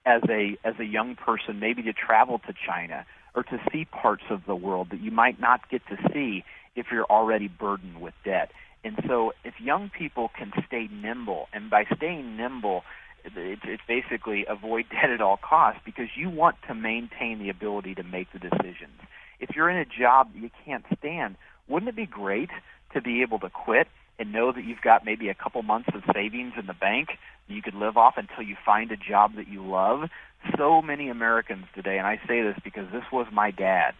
[0.06, 4.24] as a as a young person maybe to travel to China or to see parts
[4.30, 6.44] of the world that you might not get to see
[6.76, 8.50] if you're already burdened with debt.
[8.84, 12.84] And so if young people can stay nimble and by staying nimble
[13.24, 17.94] it's, it's basically avoid debt at all costs because you want to maintain the ability
[17.96, 19.00] to make the decisions.
[19.40, 21.36] If you're in a job that you can't stand,
[21.68, 22.50] wouldn't it be great
[22.92, 26.02] to be able to quit and know that you've got maybe a couple months of
[26.12, 29.66] savings in the bank you could live off until you find a job that you
[29.66, 30.08] love?
[30.56, 33.94] So many Americans today, and I say this because this was my dad,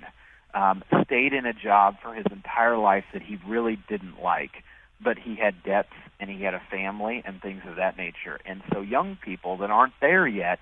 [0.55, 4.63] um, stayed in a job for his entire life that he really didn't like
[5.05, 8.39] but he had debts and he had a family and things of that nature.
[8.47, 10.59] And so young people that aren't there yet,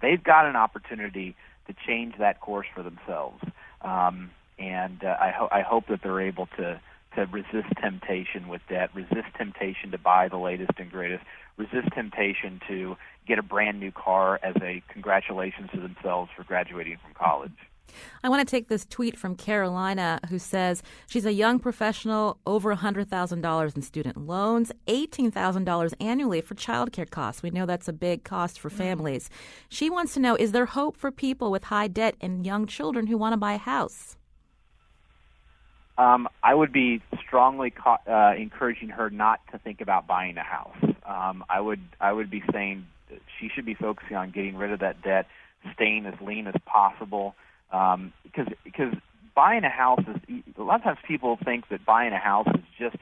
[0.00, 3.42] they've got an opportunity to change that course for themselves.
[3.80, 6.80] Um, and uh, I, ho- I hope that they're able to
[7.14, 11.22] to resist temptation with debt, resist temptation to buy the latest and greatest,
[11.58, 16.96] resist temptation to get a brand new car as a congratulations to themselves for graduating
[17.02, 17.52] from college.
[18.22, 22.74] I want to take this tweet from Carolina who says she's a young professional, over
[22.74, 27.42] $100,000 in student loans, $18,000 annually for childcare costs.
[27.42, 29.28] We know that's a big cost for families.
[29.68, 33.06] She wants to know is there hope for people with high debt and young children
[33.06, 34.16] who want to buy a house?
[35.98, 40.42] Um, I would be strongly co- uh, encouraging her not to think about buying a
[40.42, 40.76] house.
[41.04, 42.86] Um, I would I would be saying
[43.38, 45.26] she should be focusing on getting rid of that debt,
[45.74, 47.34] staying as lean as possible,
[47.72, 48.94] um, because because
[49.34, 52.64] buying a house is a lot of times people think that buying a house is
[52.78, 52.96] just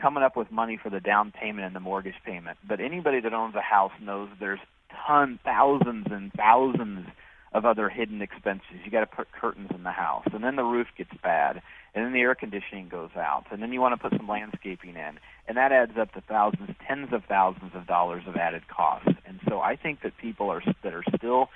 [0.00, 2.58] coming up with money for the down payment and the mortgage payment.
[2.66, 4.60] But anybody that owns a house knows there's
[5.06, 7.06] tons, thousands and thousands
[7.52, 8.80] of other hidden expenses.
[8.84, 11.60] You got to put curtains in the house, and then the roof gets bad,
[11.94, 14.96] and then the air conditioning goes out, and then you want to put some landscaping
[14.96, 19.08] in, and that adds up to thousands, tens of thousands of dollars of added costs.
[19.26, 21.50] And so I think that people are that are still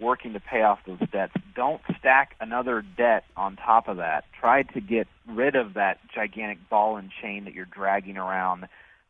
[0.00, 4.24] working to pay off those debts, don't stack another debt on top of that.
[4.38, 8.66] Try to get rid of that gigantic ball and chain that you're dragging around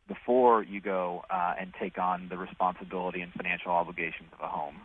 [0.07, 4.75] before you go uh, and take on the responsibility and financial obligations of a home.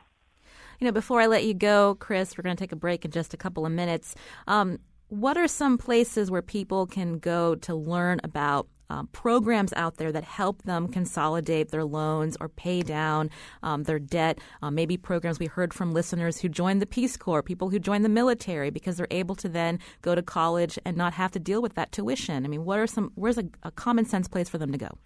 [0.78, 3.10] You know, before I let you go, Chris, we're going to take a break in
[3.10, 4.14] just a couple of minutes.
[4.46, 9.96] Um, what are some places where people can go to learn about um, programs out
[9.96, 13.30] there that help them consolidate their loans or pay down
[13.62, 14.38] um, their debt.
[14.62, 18.04] Uh, maybe programs we heard from listeners who joined the Peace Corps, people who joined
[18.04, 21.62] the military, because they're able to then go to college and not have to deal
[21.62, 22.44] with that tuition.
[22.44, 23.12] I mean, what are some?
[23.14, 24.98] Where's a, a common sense place for them to go?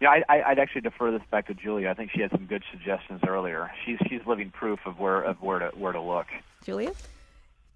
[0.00, 1.88] Yeah, I, I'd actually defer this back to Julia.
[1.88, 3.70] I think she had some good suggestions earlier.
[3.84, 6.26] She's she's living proof of where of where to where to look.
[6.64, 6.92] Julia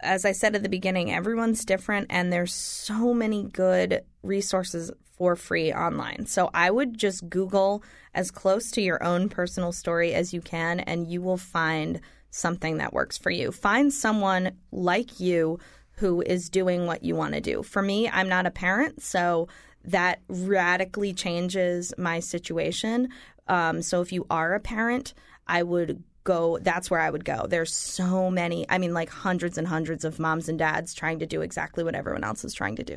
[0.02, 5.36] as I said at the beginning, everyone's different and there's so many good resources for
[5.36, 6.26] free online.
[6.26, 7.82] So I would just Google
[8.14, 12.78] as close to your own personal story as you can and you will find something
[12.78, 13.52] that works for you.
[13.52, 15.58] Find someone like you
[15.92, 17.62] who is doing what you want to do.
[17.62, 19.48] For me, I'm not a parent, so
[19.84, 23.08] that radically changes my situation.
[23.48, 25.12] Um, so if you are a parent,
[25.46, 27.46] I would go that's where I would go.
[27.48, 31.26] There's so many, I mean like hundreds and hundreds of moms and dads trying to
[31.26, 32.96] do exactly what everyone else is trying to do.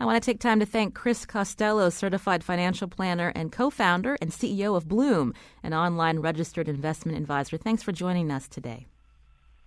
[0.00, 4.30] I want to take time to thank Chris Costello, certified financial planner and co-founder and
[4.30, 7.56] CEO of Blooom, an online registered investment advisor.
[7.56, 8.86] Thanks for joining us today.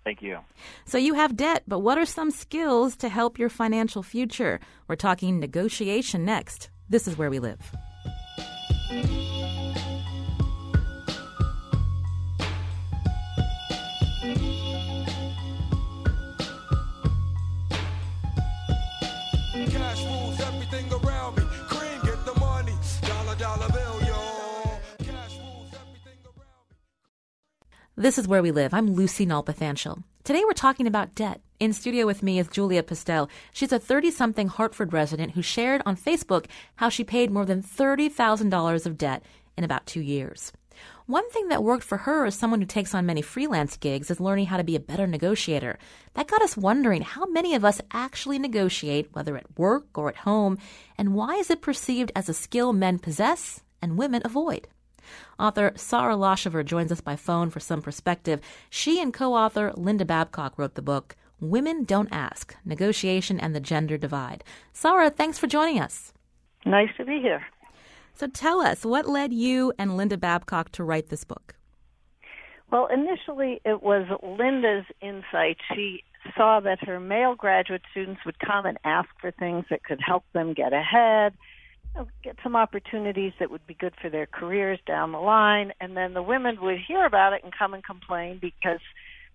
[0.03, 0.39] Thank you.
[0.85, 4.59] So you have debt, but what are some skills to help your financial future?
[4.87, 6.69] We're talking negotiation next.
[6.89, 7.59] This is where we live.
[27.99, 28.75] This is Where We Live.
[28.75, 30.03] I'm Lucy Nalpathanchel.
[30.23, 31.41] Today we're talking about debt.
[31.59, 33.27] In studio with me is Julia Pistell.
[33.51, 37.63] She's a 30 something Hartford resident who shared on Facebook how she paid more than
[37.63, 39.23] $30,000 of debt
[39.57, 40.53] in about two years.
[41.07, 44.19] One thing that worked for her as someone who takes on many freelance gigs is
[44.19, 45.79] learning how to be a better negotiator.
[46.13, 50.17] That got us wondering how many of us actually negotiate, whether at work or at
[50.17, 50.59] home,
[50.99, 54.67] and why is it perceived as a skill men possess and women avoid?
[55.39, 58.41] Author Sarah Laschever joins us by phone for some perspective.
[58.69, 63.59] She and co author Linda Babcock wrote the book, Women Don't Ask Negotiation and the
[63.59, 64.43] Gender Divide.
[64.73, 66.13] Sarah, thanks for joining us.
[66.65, 67.45] Nice to be here.
[68.13, 71.55] So tell us, what led you and Linda Babcock to write this book?
[72.71, 75.57] Well, initially it was Linda's insight.
[75.73, 76.03] She
[76.35, 80.23] saw that her male graduate students would come and ask for things that could help
[80.33, 81.33] them get ahead
[82.23, 85.71] get some opportunities that would be good for their careers down the line.
[85.79, 88.79] And then the women would hear about it and come and complain because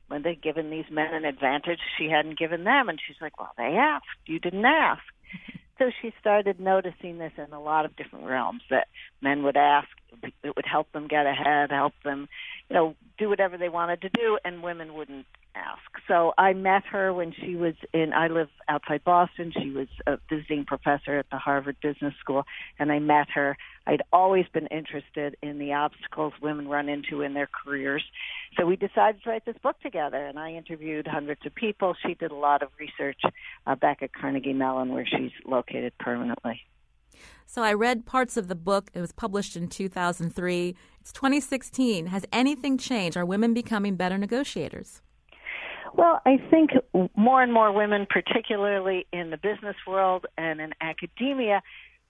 [0.08, 2.88] when they'd given these men an advantage, she hadn't given them.
[2.88, 4.06] And she's like, well, they asked.
[4.26, 5.02] You didn't ask.
[5.78, 8.88] so she started noticing this in a lot of different realms that
[9.20, 9.88] men would ask,
[10.22, 12.28] it would help them get ahead, help them,
[12.68, 15.80] you know, do whatever they wanted to do, and women wouldn't ask.
[16.08, 19.52] So I met her when she was in, I live outside Boston.
[19.62, 22.44] She was a visiting professor at the Harvard Business School,
[22.78, 23.56] and I met her.
[23.86, 28.04] I'd always been interested in the obstacles women run into in their careers.
[28.58, 31.94] So we decided to write this book together, and I interviewed hundreds of people.
[32.06, 33.20] She did a lot of research
[33.66, 36.60] uh, back at Carnegie Mellon, where she's located permanently.
[37.46, 38.90] So I read parts of the book.
[38.94, 40.74] It was published in 2003.
[41.00, 42.06] It's 2016.
[42.06, 43.16] Has anything changed?
[43.16, 45.02] Are women becoming better negotiators?
[45.94, 46.70] Well, I think
[47.16, 51.62] more and more women, particularly in the business world and in academia,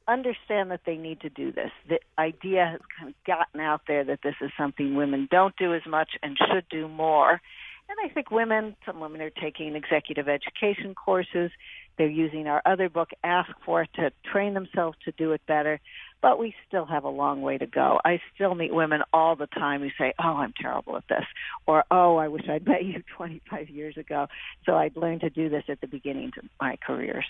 [0.07, 1.71] understand that they need to do this.
[1.89, 5.75] The idea has kind of gotten out there that this is something women don't do
[5.75, 7.41] as much and should do more.
[7.89, 11.51] And I think women, some women are taking executive education courses.
[11.99, 15.81] They're using our other book, Ask For, It, to train themselves to do it better.
[16.23, 18.01] But we still have a long way to go.
[18.05, 21.25] I still meet women all the time who say, Oh, I'm terrible at this.
[21.67, 24.29] Or, Oh, I wish I'd met you 25 years ago.
[24.65, 27.27] So I'd learned to do this at the beginning of my careers.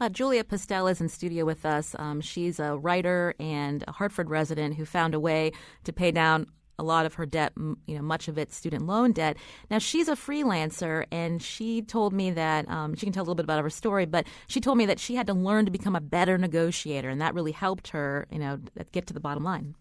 [0.00, 1.96] Uh, Julia Pistell is in studio with us.
[1.98, 5.52] Um, she's a writer and a Hartford resident who found a way
[5.84, 6.46] to pay down
[6.78, 9.36] a lot of her debt, you know, much of it student loan debt.
[9.70, 13.34] Now she's a freelancer, and she told me that um, she can tell a little
[13.34, 15.96] bit about her story, but she told me that she had to learn to become
[15.96, 18.58] a better negotiator, and that really helped her, you know,
[18.92, 19.74] get to the bottom line.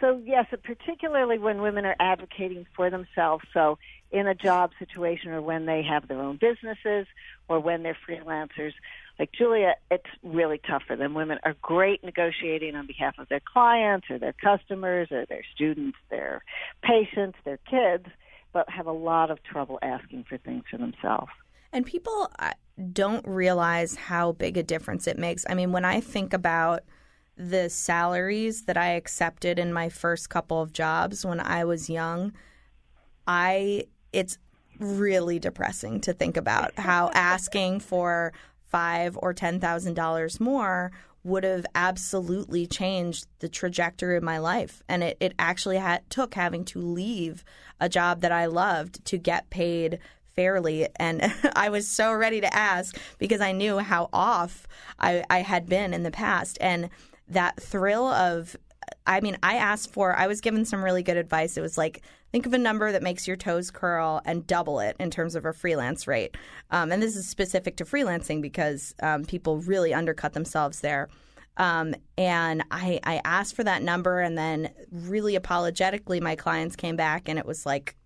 [0.00, 3.44] So yes, particularly when women are advocating for themselves.
[3.52, 3.78] So
[4.12, 7.06] in a job situation, or when they have their own businesses,
[7.48, 8.72] or when they're freelancers
[9.18, 11.14] like Julia, it's really tough for them.
[11.14, 15.98] Women are great negotiating on behalf of their clients or their customers or their students,
[16.10, 16.44] their
[16.82, 18.06] patients, their kids,
[18.52, 21.32] but have a lot of trouble asking for things for themselves.
[21.72, 22.52] And people uh,
[22.92, 25.44] don't realize how big a difference it makes.
[25.48, 26.84] I mean, when I think about
[27.36, 32.32] the salaries that I accepted in my first couple of jobs when I was young,
[33.26, 34.38] I it's
[34.80, 38.32] really depressing to think about how asking for
[38.68, 40.92] five or ten thousand dollars more
[41.24, 44.82] would have absolutely changed the trajectory of my life.
[44.88, 47.44] And it, it actually had, took having to leave
[47.80, 49.98] a job that I loved to get paid
[50.34, 50.88] fairly.
[50.96, 54.66] And I was so ready to ask because I knew how off
[54.98, 56.56] I, I had been in the past.
[56.60, 56.88] And
[57.28, 58.56] that thrill of,
[59.08, 61.56] I mean, I asked for, I was given some really good advice.
[61.56, 64.96] It was like, think of a number that makes your toes curl and double it
[65.00, 66.36] in terms of a freelance rate.
[66.70, 71.08] Um, and this is specific to freelancing because um, people really undercut themselves there.
[71.56, 76.94] Um, and I, I asked for that number, and then really apologetically, my clients came
[76.94, 77.96] back, and it was like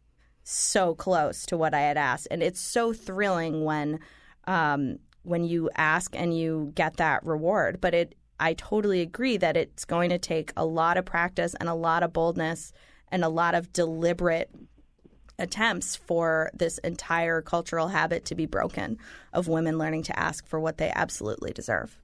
[0.45, 2.29] so close to what I had asked.
[2.31, 4.01] And it's so thrilling when
[4.47, 7.81] um, when you ask and you get that reward.
[7.81, 11.69] But it, I totally agree that it's going to take a lot of practice and
[11.69, 12.73] a lot of boldness
[13.13, 14.51] and a lot of deliberate
[15.39, 18.99] attempts for this entire cultural habit to be broken
[19.33, 21.97] of women learning to ask for what they absolutely deserve.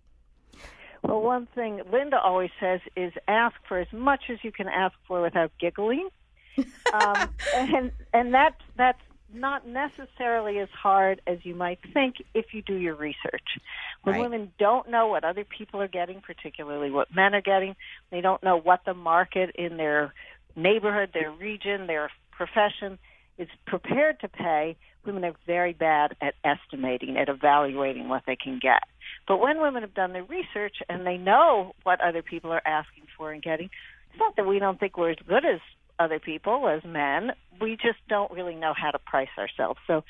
[1.02, 4.94] Well, one thing Linda always says is ask for as much as you can ask
[5.08, 6.08] for without giggling,
[6.92, 9.00] um, and and that's that's
[9.32, 13.58] not necessarily as hard as you might think if you do your research.
[14.02, 14.22] When right.
[14.22, 17.76] women don't know what other people are getting, particularly what men are getting,
[18.10, 20.14] they don't know what the market in their
[20.56, 22.98] neighborhood, their region, their profession
[23.38, 28.58] is prepared to pay, women are very bad at estimating, at evaluating what they can
[28.60, 28.82] get.
[29.26, 33.04] But when women have done their research and they know what other people are asking
[33.16, 33.70] for and getting,
[34.10, 35.60] it's not that we don't think we're as good as
[35.98, 37.32] other people, as men.
[37.60, 39.80] We just don't really know how to price ourselves.
[39.86, 40.04] So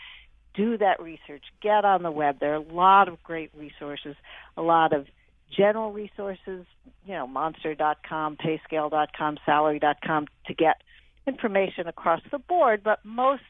[0.54, 1.44] do that research.
[1.62, 2.40] Get on the web.
[2.40, 4.16] There are a lot of great resources,
[4.56, 5.06] a lot of
[5.56, 6.66] general resources,
[7.06, 10.82] you know, monster.com, payscale.com, salary.com to get
[11.26, 13.42] information across the board, but most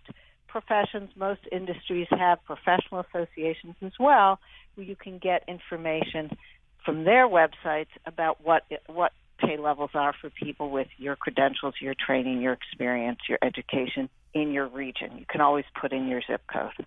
[0.49, 4.39] professions, most industries have professional associations as well
[4.75, 6.31] where you can get information
[6.85, 11.95] from their websites about what what pay levels are for people with your credentials, your
[11.95, 15.17] training, your experience, your education in your region.
[15.19, 16.87] You can always put in your zip code.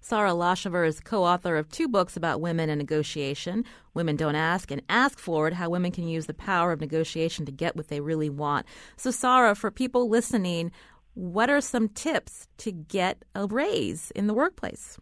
[0.00, 3.64] Sarah Laschever is co author of two books about women and negotiation
[3.94, 7.44] Women Don't Ask and Ask For It How Women Can Use the Power of Negotiation
[7.46, 8.66] to Get What They Really Want.
[8.96, 10.70] So, Sarah, for people listening,
[11.14, 14.98] what are some tips to get a raise in the workplace?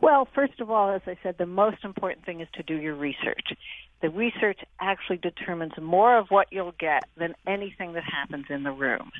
[0.00, 2.94] Well, first of all, as I said, the most important thing is to do your
[2.94, 3.48] research.
[4.02, 8.72] The research actually determines more of what you'll get than anything that happens in the
[8.72, 9.10] room.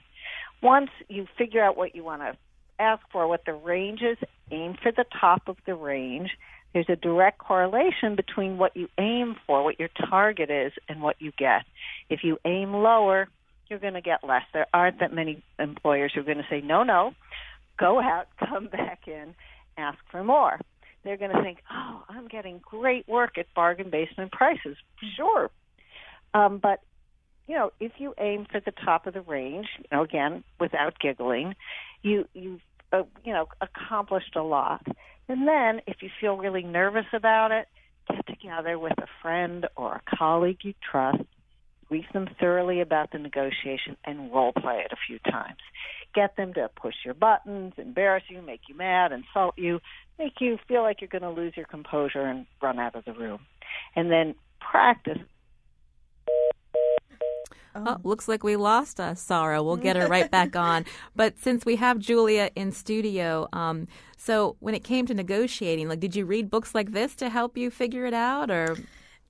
[0.63, 2.37] Once you figure out what you want to
[2.79, 4.19] ask for what the range is,
[4.51, 6.31] aim for the top of the range.
[6.73, 11.17] There's a direct correlation between what you aim for, what your target is, and what
[11.21, 11.63] you get.
[12.11, 13.29] If you aim lower,
[13.69, 14.43] you're going to get less.
[14.53, 17.15] There aren't that many employers who are going to say, no, no,
[17.79, 19.35] go out, come back in,
[19.77, 20.61] ask for more.
[21.07, 24.77] They're going to think, oh, I'm getting great work at bargain basement prices.
[25.17, 25.51] Sure.
[26.35, 26.81] Um, but
[27.47, 30.99] you know, if you aim for the top of the range, you know, again, without
[30.99, 31.55] giggling,
[32.03, 32.61] you you've
[32.93, 34.85] uh, you know accomplished a lot.
[35.29, 37.69] And then, if you feel really nervous about it,
[38.11, 41.23] get together with a friend or a colleague you trust,
[41.89, 45.59] brief them thoroughly about the negotiation, and role play it a few times.
[46.15, 49.81] Get them to push your buttons, embarrass you, make you mad, insult you,
[50.19, 53.13] make you feel like you're going to lose your composure and run out of the
[53.13, 53.41] room.
[53.95, 55.19] And then practice
[57.77, 59.63] Oh, looks like we lost us, Sarah.
[59.63, 60.87] We'll get her right back on.
[61.15, 66.01] But since we have Julia in studio, um, so when it came to negotiating, like,
[66.01, 68.77] did you read books like this to help you figure it out, or?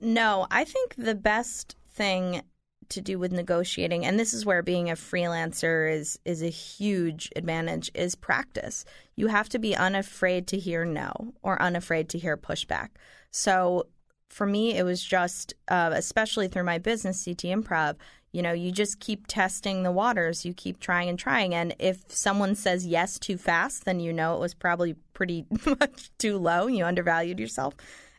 [0.01, 2.43] No, I think the best thing
[2.89, 7.31] to do with negotiating and this is where being a freelancer is is a huge
[7.35, 8.85] advantage is practice.
[9.17, 12.89] You have to be unafraid to hear no or unafraid to hear pushback.
[13.31, 13.87] So
[14.29, 17.97] for me it was just uh, especially through my business ct improv
[18.33, 20.45] you know you just keep testing the waters.
[20.45, 24.37] You keep trying and trying and if someone says yes too fast then you know
[24.37, 25.47] it was probably pretty
[25.81, 27.75] much too low you undervalued yourself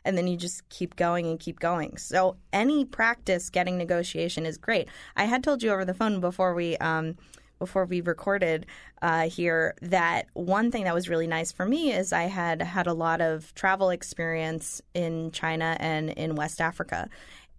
[0.08, 1.98] and then you just keep going and keep going.
[1.98, 4.88] So any practice getting negotiation is great.
[5.16, 7.16] I had told you over the phone before we um,
[7.58, 8.64] before we recorded
[9.02, 12.86] uh, here that one thing that was really nice for me is I had had
[12.86, 17.10] a lot of travel experience in China and in West Africa,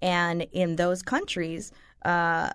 [0.02, 1.72] and in those countries.
[2.04, 2.50] Uh,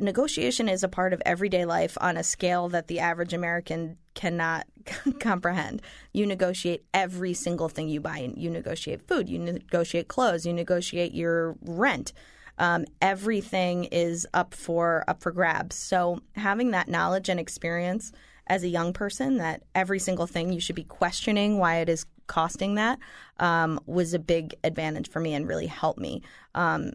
[0.00, 4.66] negotiation is a part of everyday life on a scale that the average American cannot
[5.20, 5.82] comprehend.
[6.12, 8.30] You negotiate every single thing you buy.
[8.36, 12.12] You negotiate food, you negotiate clothes, you negotiate your rent.
[12.58, 15.76] Um, everything is up for up for grabs.
[15.76, 18.12] So having that knowledge and experience
[18.46, 22.06] as a young person, that every single thing you should be questioning why it is
[22.26, 22.98] costing that,
[23.38, 26.22] um, was a big advantage for me and really helped me
[26.54, 26.92] um,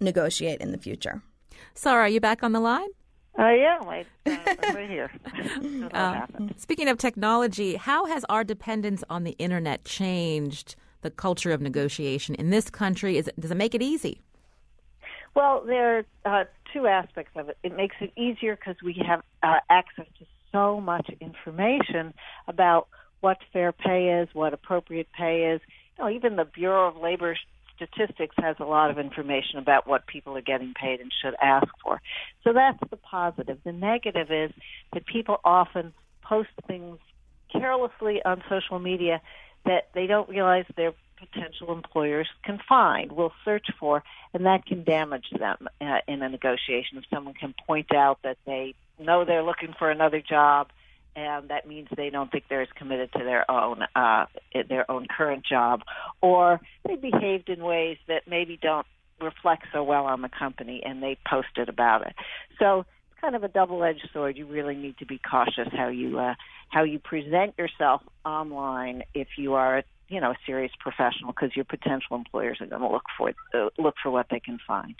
[0.00, 1.22] negotiate in the future.
[1.74, 2.88] Sarah, are you back on the line?
[3.36, 3.88] I am.
[3.88, 5.10] I, uh, I'm right here.
[5.92, 11.60] uh, speaking of technology, how has our dependence on the internet changed the culture of
[11.60, 13.16] negotiation in this country?
[13.16, 14.20] Is it, does it make it easy?
[15.36, 17.58] Well, there are uh, two aspects of it.
[17.62, 22.14] It makes it easier because we have uh, access to so much information
[22.48, 22.88] about
[23.20, 25.60] what fair pay is, what appropriate pay is.
[25.96, 27.36] You know, even the Bureau of Labor
[27.78, 31.66] statistics has a lot of information about what people are getting paid and should ask
[31.82, 32.00] for.
[32.44, 33.58] So that's the positive.
[33.64, 34.50] The negative is
[34.92, 36.98] that people often post things
[37.52, 39.22] carelessly on social media
[39.64, 44.02] that they don't realize their potential employers can find, will search for,
[44.32, 46.98] and that can damage them uh, in a negotiation.
[46.98, 50.68] If someone can point out that they know they're looking for another job
[51.16, 54.26] and that means they don't think they're as committed to their own uh,
[54.68, 55.82] their own current job,
[56.20, 58.86] or they behaved in ways that maybe don't
[59.20, 62.14] reflect so well on the company, and they posted about it.
[62.58, 62.80] So
[63.10, 64.36] it's kind of a double-edged sword.
[64.36, 66.34] You really need to be cautious how you uh,
[66.68, 71.64] how you present yourself online if you are you know a serious professional, because your
[71.64, 74.94] potential employers are going to look for uh, look for what they can find.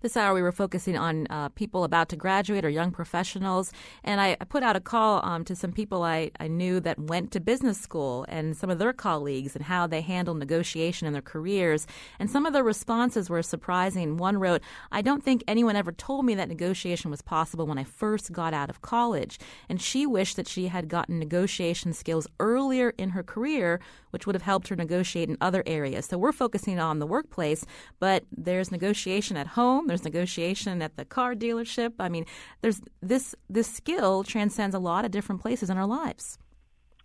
[0.00, 3.72] This hour, we were focusing on uh, people about to graduate or young professionals.
[4.02, 6.98] And I, I put out a call um, to some people I, I knew that
[6.98, 11.12] went to business school and some of their colleagues and how they handle negotiation in
[11.12, 11.86] their careers.
[12.18, 14.16] And some of the responses were surprising.
[14.16, 17.84] One wrote, I don't think anyone ever told me that negotiation was possible when I
[17.84, 19.38] first got out of college.
[19.68, 24.34] And she wished that she had gotten negotiation skills earlier in her career, which would
[24.34, 26.06] have helped her negotiate in other areas.
[26.06, 27.64] So we're focusing on the workplace,
[27.98, 31.94] but there's negotiation at home there's negotiation at the car dealership.
[31.98, 32.26] I mean,
[32.60, 36.38] there's this this skill transcends a lot of different places in our lives.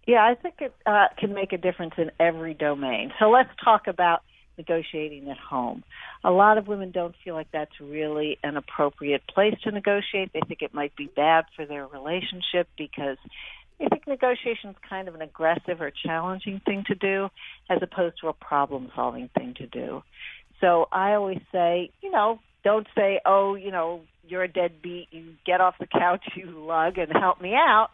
[0.07, 3.11] Yeah, I think it uh, can make a difference in every domain.
[3.20, 4.22] So let's talk about
[4.57, 5.84] negotiating at home.
[6.24, 10.32] A lot of women don't feel like that's really an appropriate place to negotiate.
[10.34, 13.18] They think it might be bad for their relationship because
[13.80, 17.30] they think negotiation is kind of an aggressive or challenging thing to do
[17.70, 20.03] as opposed to a problem solving thing to do.
[20.61, 25.07] So I always say, you know, don't say, oh, you know, you're a deadbeat.
[25.11, 27.89] You get off the couch, you lug, and help me out.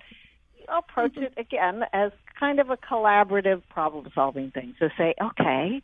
[0.57, 4.73] You approach it again as kind of a collaborative problem solving thing.
[4.79, 5.81] So say, okay,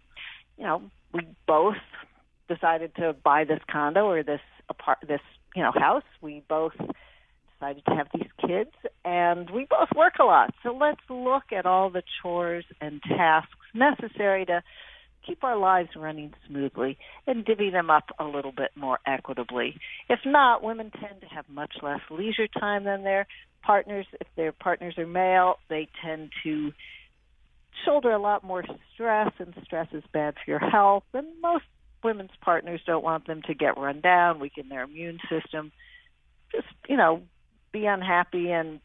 [0.58, 0.82] you know,
[1.14, 1.76] we both
[2.48, 5.22] decided to buy this condo or this apart this
[5.54, 6.04] you know house.
[6.22, 6.74] We both
[7.60, 8.72] decided to have these kids,
[9.04, 10.54] and we both work a lot.
[10.64, 14.64] So let's look at all the chores and tasks necessary to
[15.28, 16.98] keep our lives running smoothly
[17.28, 19.76] and divvy them up a little bit more equitably.
[20.10, 23.28] If not, women tend to have much less leisure time than their
[23.62, 24.06] partners.
[24.20, 26.72] If their partners are male, they tend to
[27.86, 28.64] shoulder a lot more
[28.94, 31.04] stress, and stress is bad for your health.
[31.14, 31.66] And most
[32.04, 35.72] women's partners don't want them to get run down, weaken their immune system,
[36.54, 37.22] just, you know,
[37.72, 38.80] be unhappy and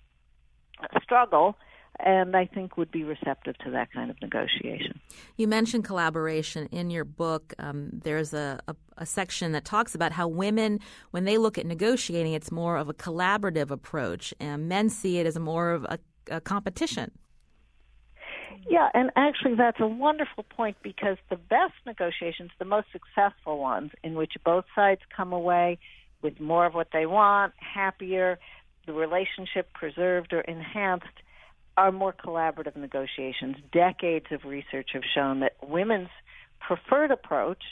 [1.03, 1.57] struggle
[2.01, 5.01] and I think would be receptive to that kind of negotiation.
[5.37, 7.55] You mentioned collaboration in your book.
[7.59, 10.81] Um, there's a, a, a, section that talks about how women,
[11.11, 15.27] when they look at negotiating, it's more of a collaborative approach, and men see it
[15.27, 15.99] as more of a,
[16.31, 17.11] a competition.
[18.69, 23.91] Yeah, and actually, that's a wonderful point because the best negotiations, the most successful ones,
[24.03, 25.79] in which both sides come away
[26.23, 28.39] with more of what they want, happier,
[28.87, 31.07] the relationship preserved or enhanced,
[31.77, 33.57] are more collaborative negotiations.
[33.73, 36.11] Decades of research have shown that women's
[36.61, 37.63] preferred approach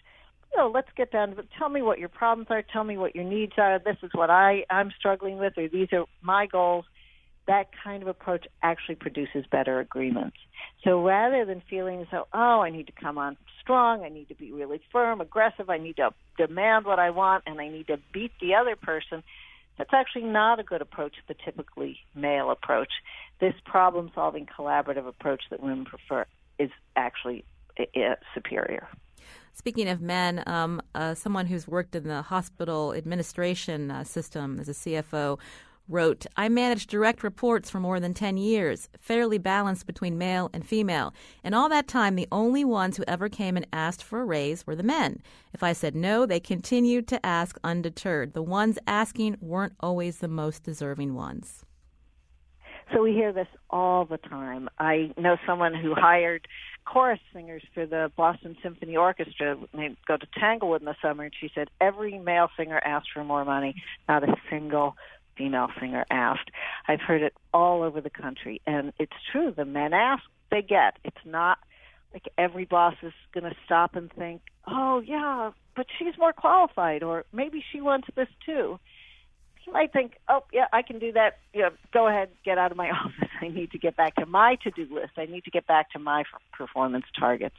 [0.52, 3.14] you know, let's get down to tell me what your problems are, tell me what
[3.14, 6.84] your needs are, this is what I, I'm struggling with, or these are my goals.
[7.46, 10.36] That kind of approach actually produces better agreements.
[10.84, 14.28] So rather than feeling as though, oh, I need to come on strong, I need
[14.28, 17.86] to be really firm, aggressive, I need to demand what I want, and I need
[17.88, 19.22] to beat the other person,
[19.78, 22.90] that's actually not a good approach, the typically male approach.
[23.40, 26.26] This problem solving collaborative approach that women prefer
[26.58, 27.44] is actually
[27.78, 28.86] uh, superior.
[29.52, 34.68] Speaking of men, um, uh, someone who's worked in the hospital administration uh, system as
[34.68, 35.38] a CFO
[35.88, 40.64] wrote, I managed direct reports for more than 10 years, fairly balanced between male and
[40.64, 41.12] female.
[41.42, 44.66] And all that time, the only ones who ever came and asked for a raise
[44.66, 45.20] were the men.
[45.52, 48.34] If I said no, they continued to ask undeterred.
[48.34, 51.64] The ones asking weren't always the most deserving ones.
[52.92, 54.68] So we hear this all the time.
[54.78, 56.48] I know someone who hired
[56.84, 59.56] chorus singers for the Boston Symphony Orchestra.
[59.72, 63.22] They go to Tanglewood in the summer, and she said every male singer asked for
[63.22, 63.74] more money,
[64.08, 64.96] not a single
[65.36, 66.50] female singer asked.
[66.88, 69.52] I've heard it all over the country, and it's true.
[69.56, 70.98] The men ask, they get.
[71.04, 71.58] It's not
[72.12, 77.04] like every boss is going to stop and think, "Oh yeah, but she's more qualified,"
[77.04, 78.80] or maybe she wants this too
[79.64, 81.38] he might think, oh, yeah, I can do that.
[81.52, 83.28] You know, go ahead, get out of my office.
[83.40, 85.12] I need to get back to my to-do list.
[85.16, 87.56] I need to get back to my performance targets.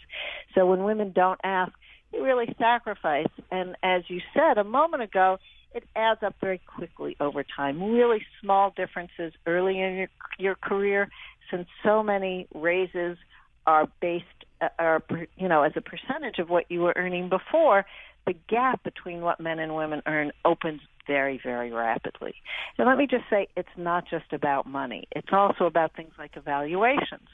[0.55, 1.71] So when women don't ask,
[2.11, 3.29] they really sacrifice.
[3.51, 5.37] And as you said a moment ago,
[5.73, 7.81] it adds up very quickly over time.
[7.81, 11.09] Really small differences early in your, your career,
[11.49, 13.17] since so many raises
[13.65, 14.25] are based,
[14.59, 15.03] uh, are
[15.37, 17.85] you know, as a percentage of what you were earning before
[18.25, 22.35] the gap between what men and women earn opens very, very rapidly.
[22.77, 25.07] And let me just say, it's not just about money.
[25.11, 27.27] It's also about things like evaluations.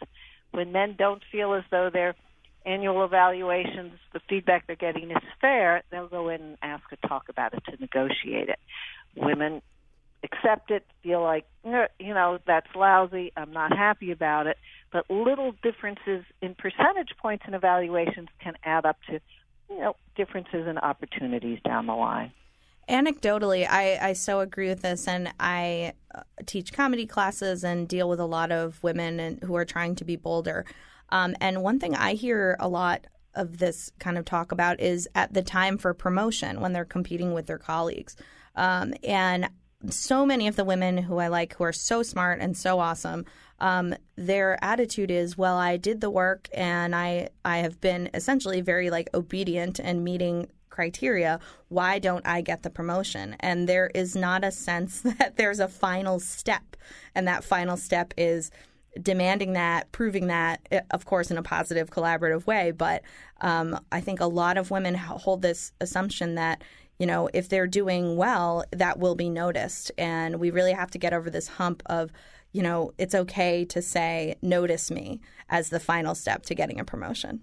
[0.51, 2.15] When men don't feel as though their
[2.65, 7.29] annual evaluations, the feedback they're getting is fair, they'll go in and ask to talk
[7.29, 8.59] about it to negotiate it.
[9.15, 9.61] Women
[10.23, 14.57] accept it, feel like, you know, that's lousy, I'm not happy about it.
[14.91, 19.19] But little differences in percentage points in evaluations can add up to
[19.69, 22.31] you know, differences in opportunities down the line.
[22.89, 28.07] Anecdotally, I, I so agree with this, and I uh, teach comedy classes and deal
[28.07, 30.65] with a lot of women and, who are trying to be bolder.
[31.09, 35.07] Um, and one thing I hear a lot of this kind of talk about is
[35.15, 38.15] at the time for promotion when they're competing with their colleagues.
[38.55, 39.49] Um, and
[39.89, 43.25] so many of the women who I like who are so smart and so awesome
[43.59, 48.61] um, their attitude is, well, I did the work and I I have been essentially
[48.61, 50.47] very like obedient and meeting
[50.77, 51.39] criteria.
[51.69, 53.35] Why don't I get the promotion?
[53.39, 56.77] And there is not a sense that there's a final step,
[57.15, 58.51] and that final step is
[59.01, 62.69] demanding that, proving that, eh, of course, in a positive, collaborative way.
[62.69, 63.01] But
[63.41, 66.63] um, I think a lot of women hold this assumption that
[66.99, 69.91] you know, if they're doing well, that will be noticed.
[69.99, 72.11] And we really have to get over this hump of
[72.53, 76.85] you know, it's okay to say, notice me as the final step to getting a
[76.85, 77.41] promotion.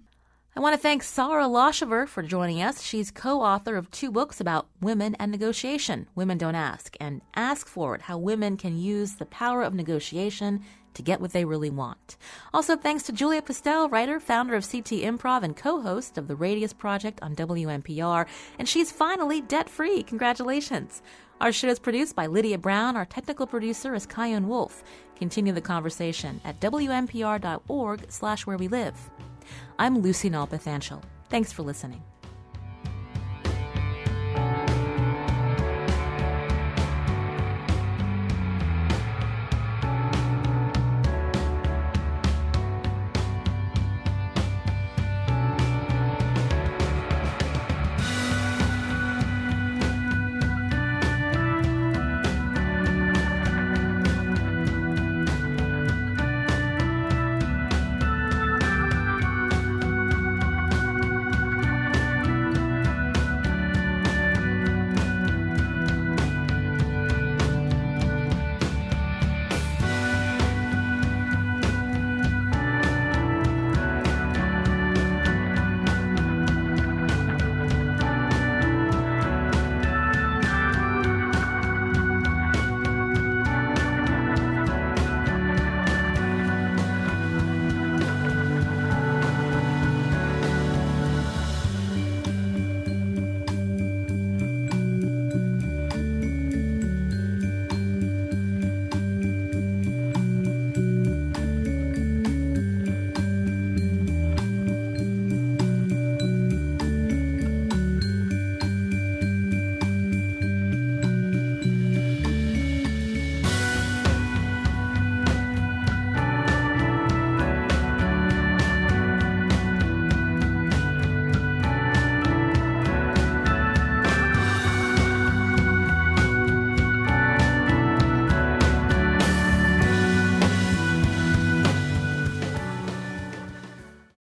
[0.57, 2.81] I want to thank Sarah Laschever for joining us.
[2.81, 7.67] She's co author of two books about women and negotiation Women Don't Ask and Ask
[7.67, 10.61] For It How Women Can Use the Power of Negotiation
[10.93, 12.15] to Get What They Really Want.
[12.53, 16.37] Also, thanks to Julia Pistell, writer, founder of CT Improv, and co host of the
[16.37, 18.25] Radius Project on WNPR.
[18.57, 20.03] And she's finally debt free.
[20.03, 21.01] Congratulations.
[21.41, 22.95] Our show is produced by Lydia Brown.
[22.95, 24.85] Our technical producer is Chion Wolf.
[25.17, 28.95] Continue the conversation at wnpr.org slash where we live.
[29.77, 31.01] I'm Lucy Nalpathanchel.
[31.29, 32.01] Thanks for listening.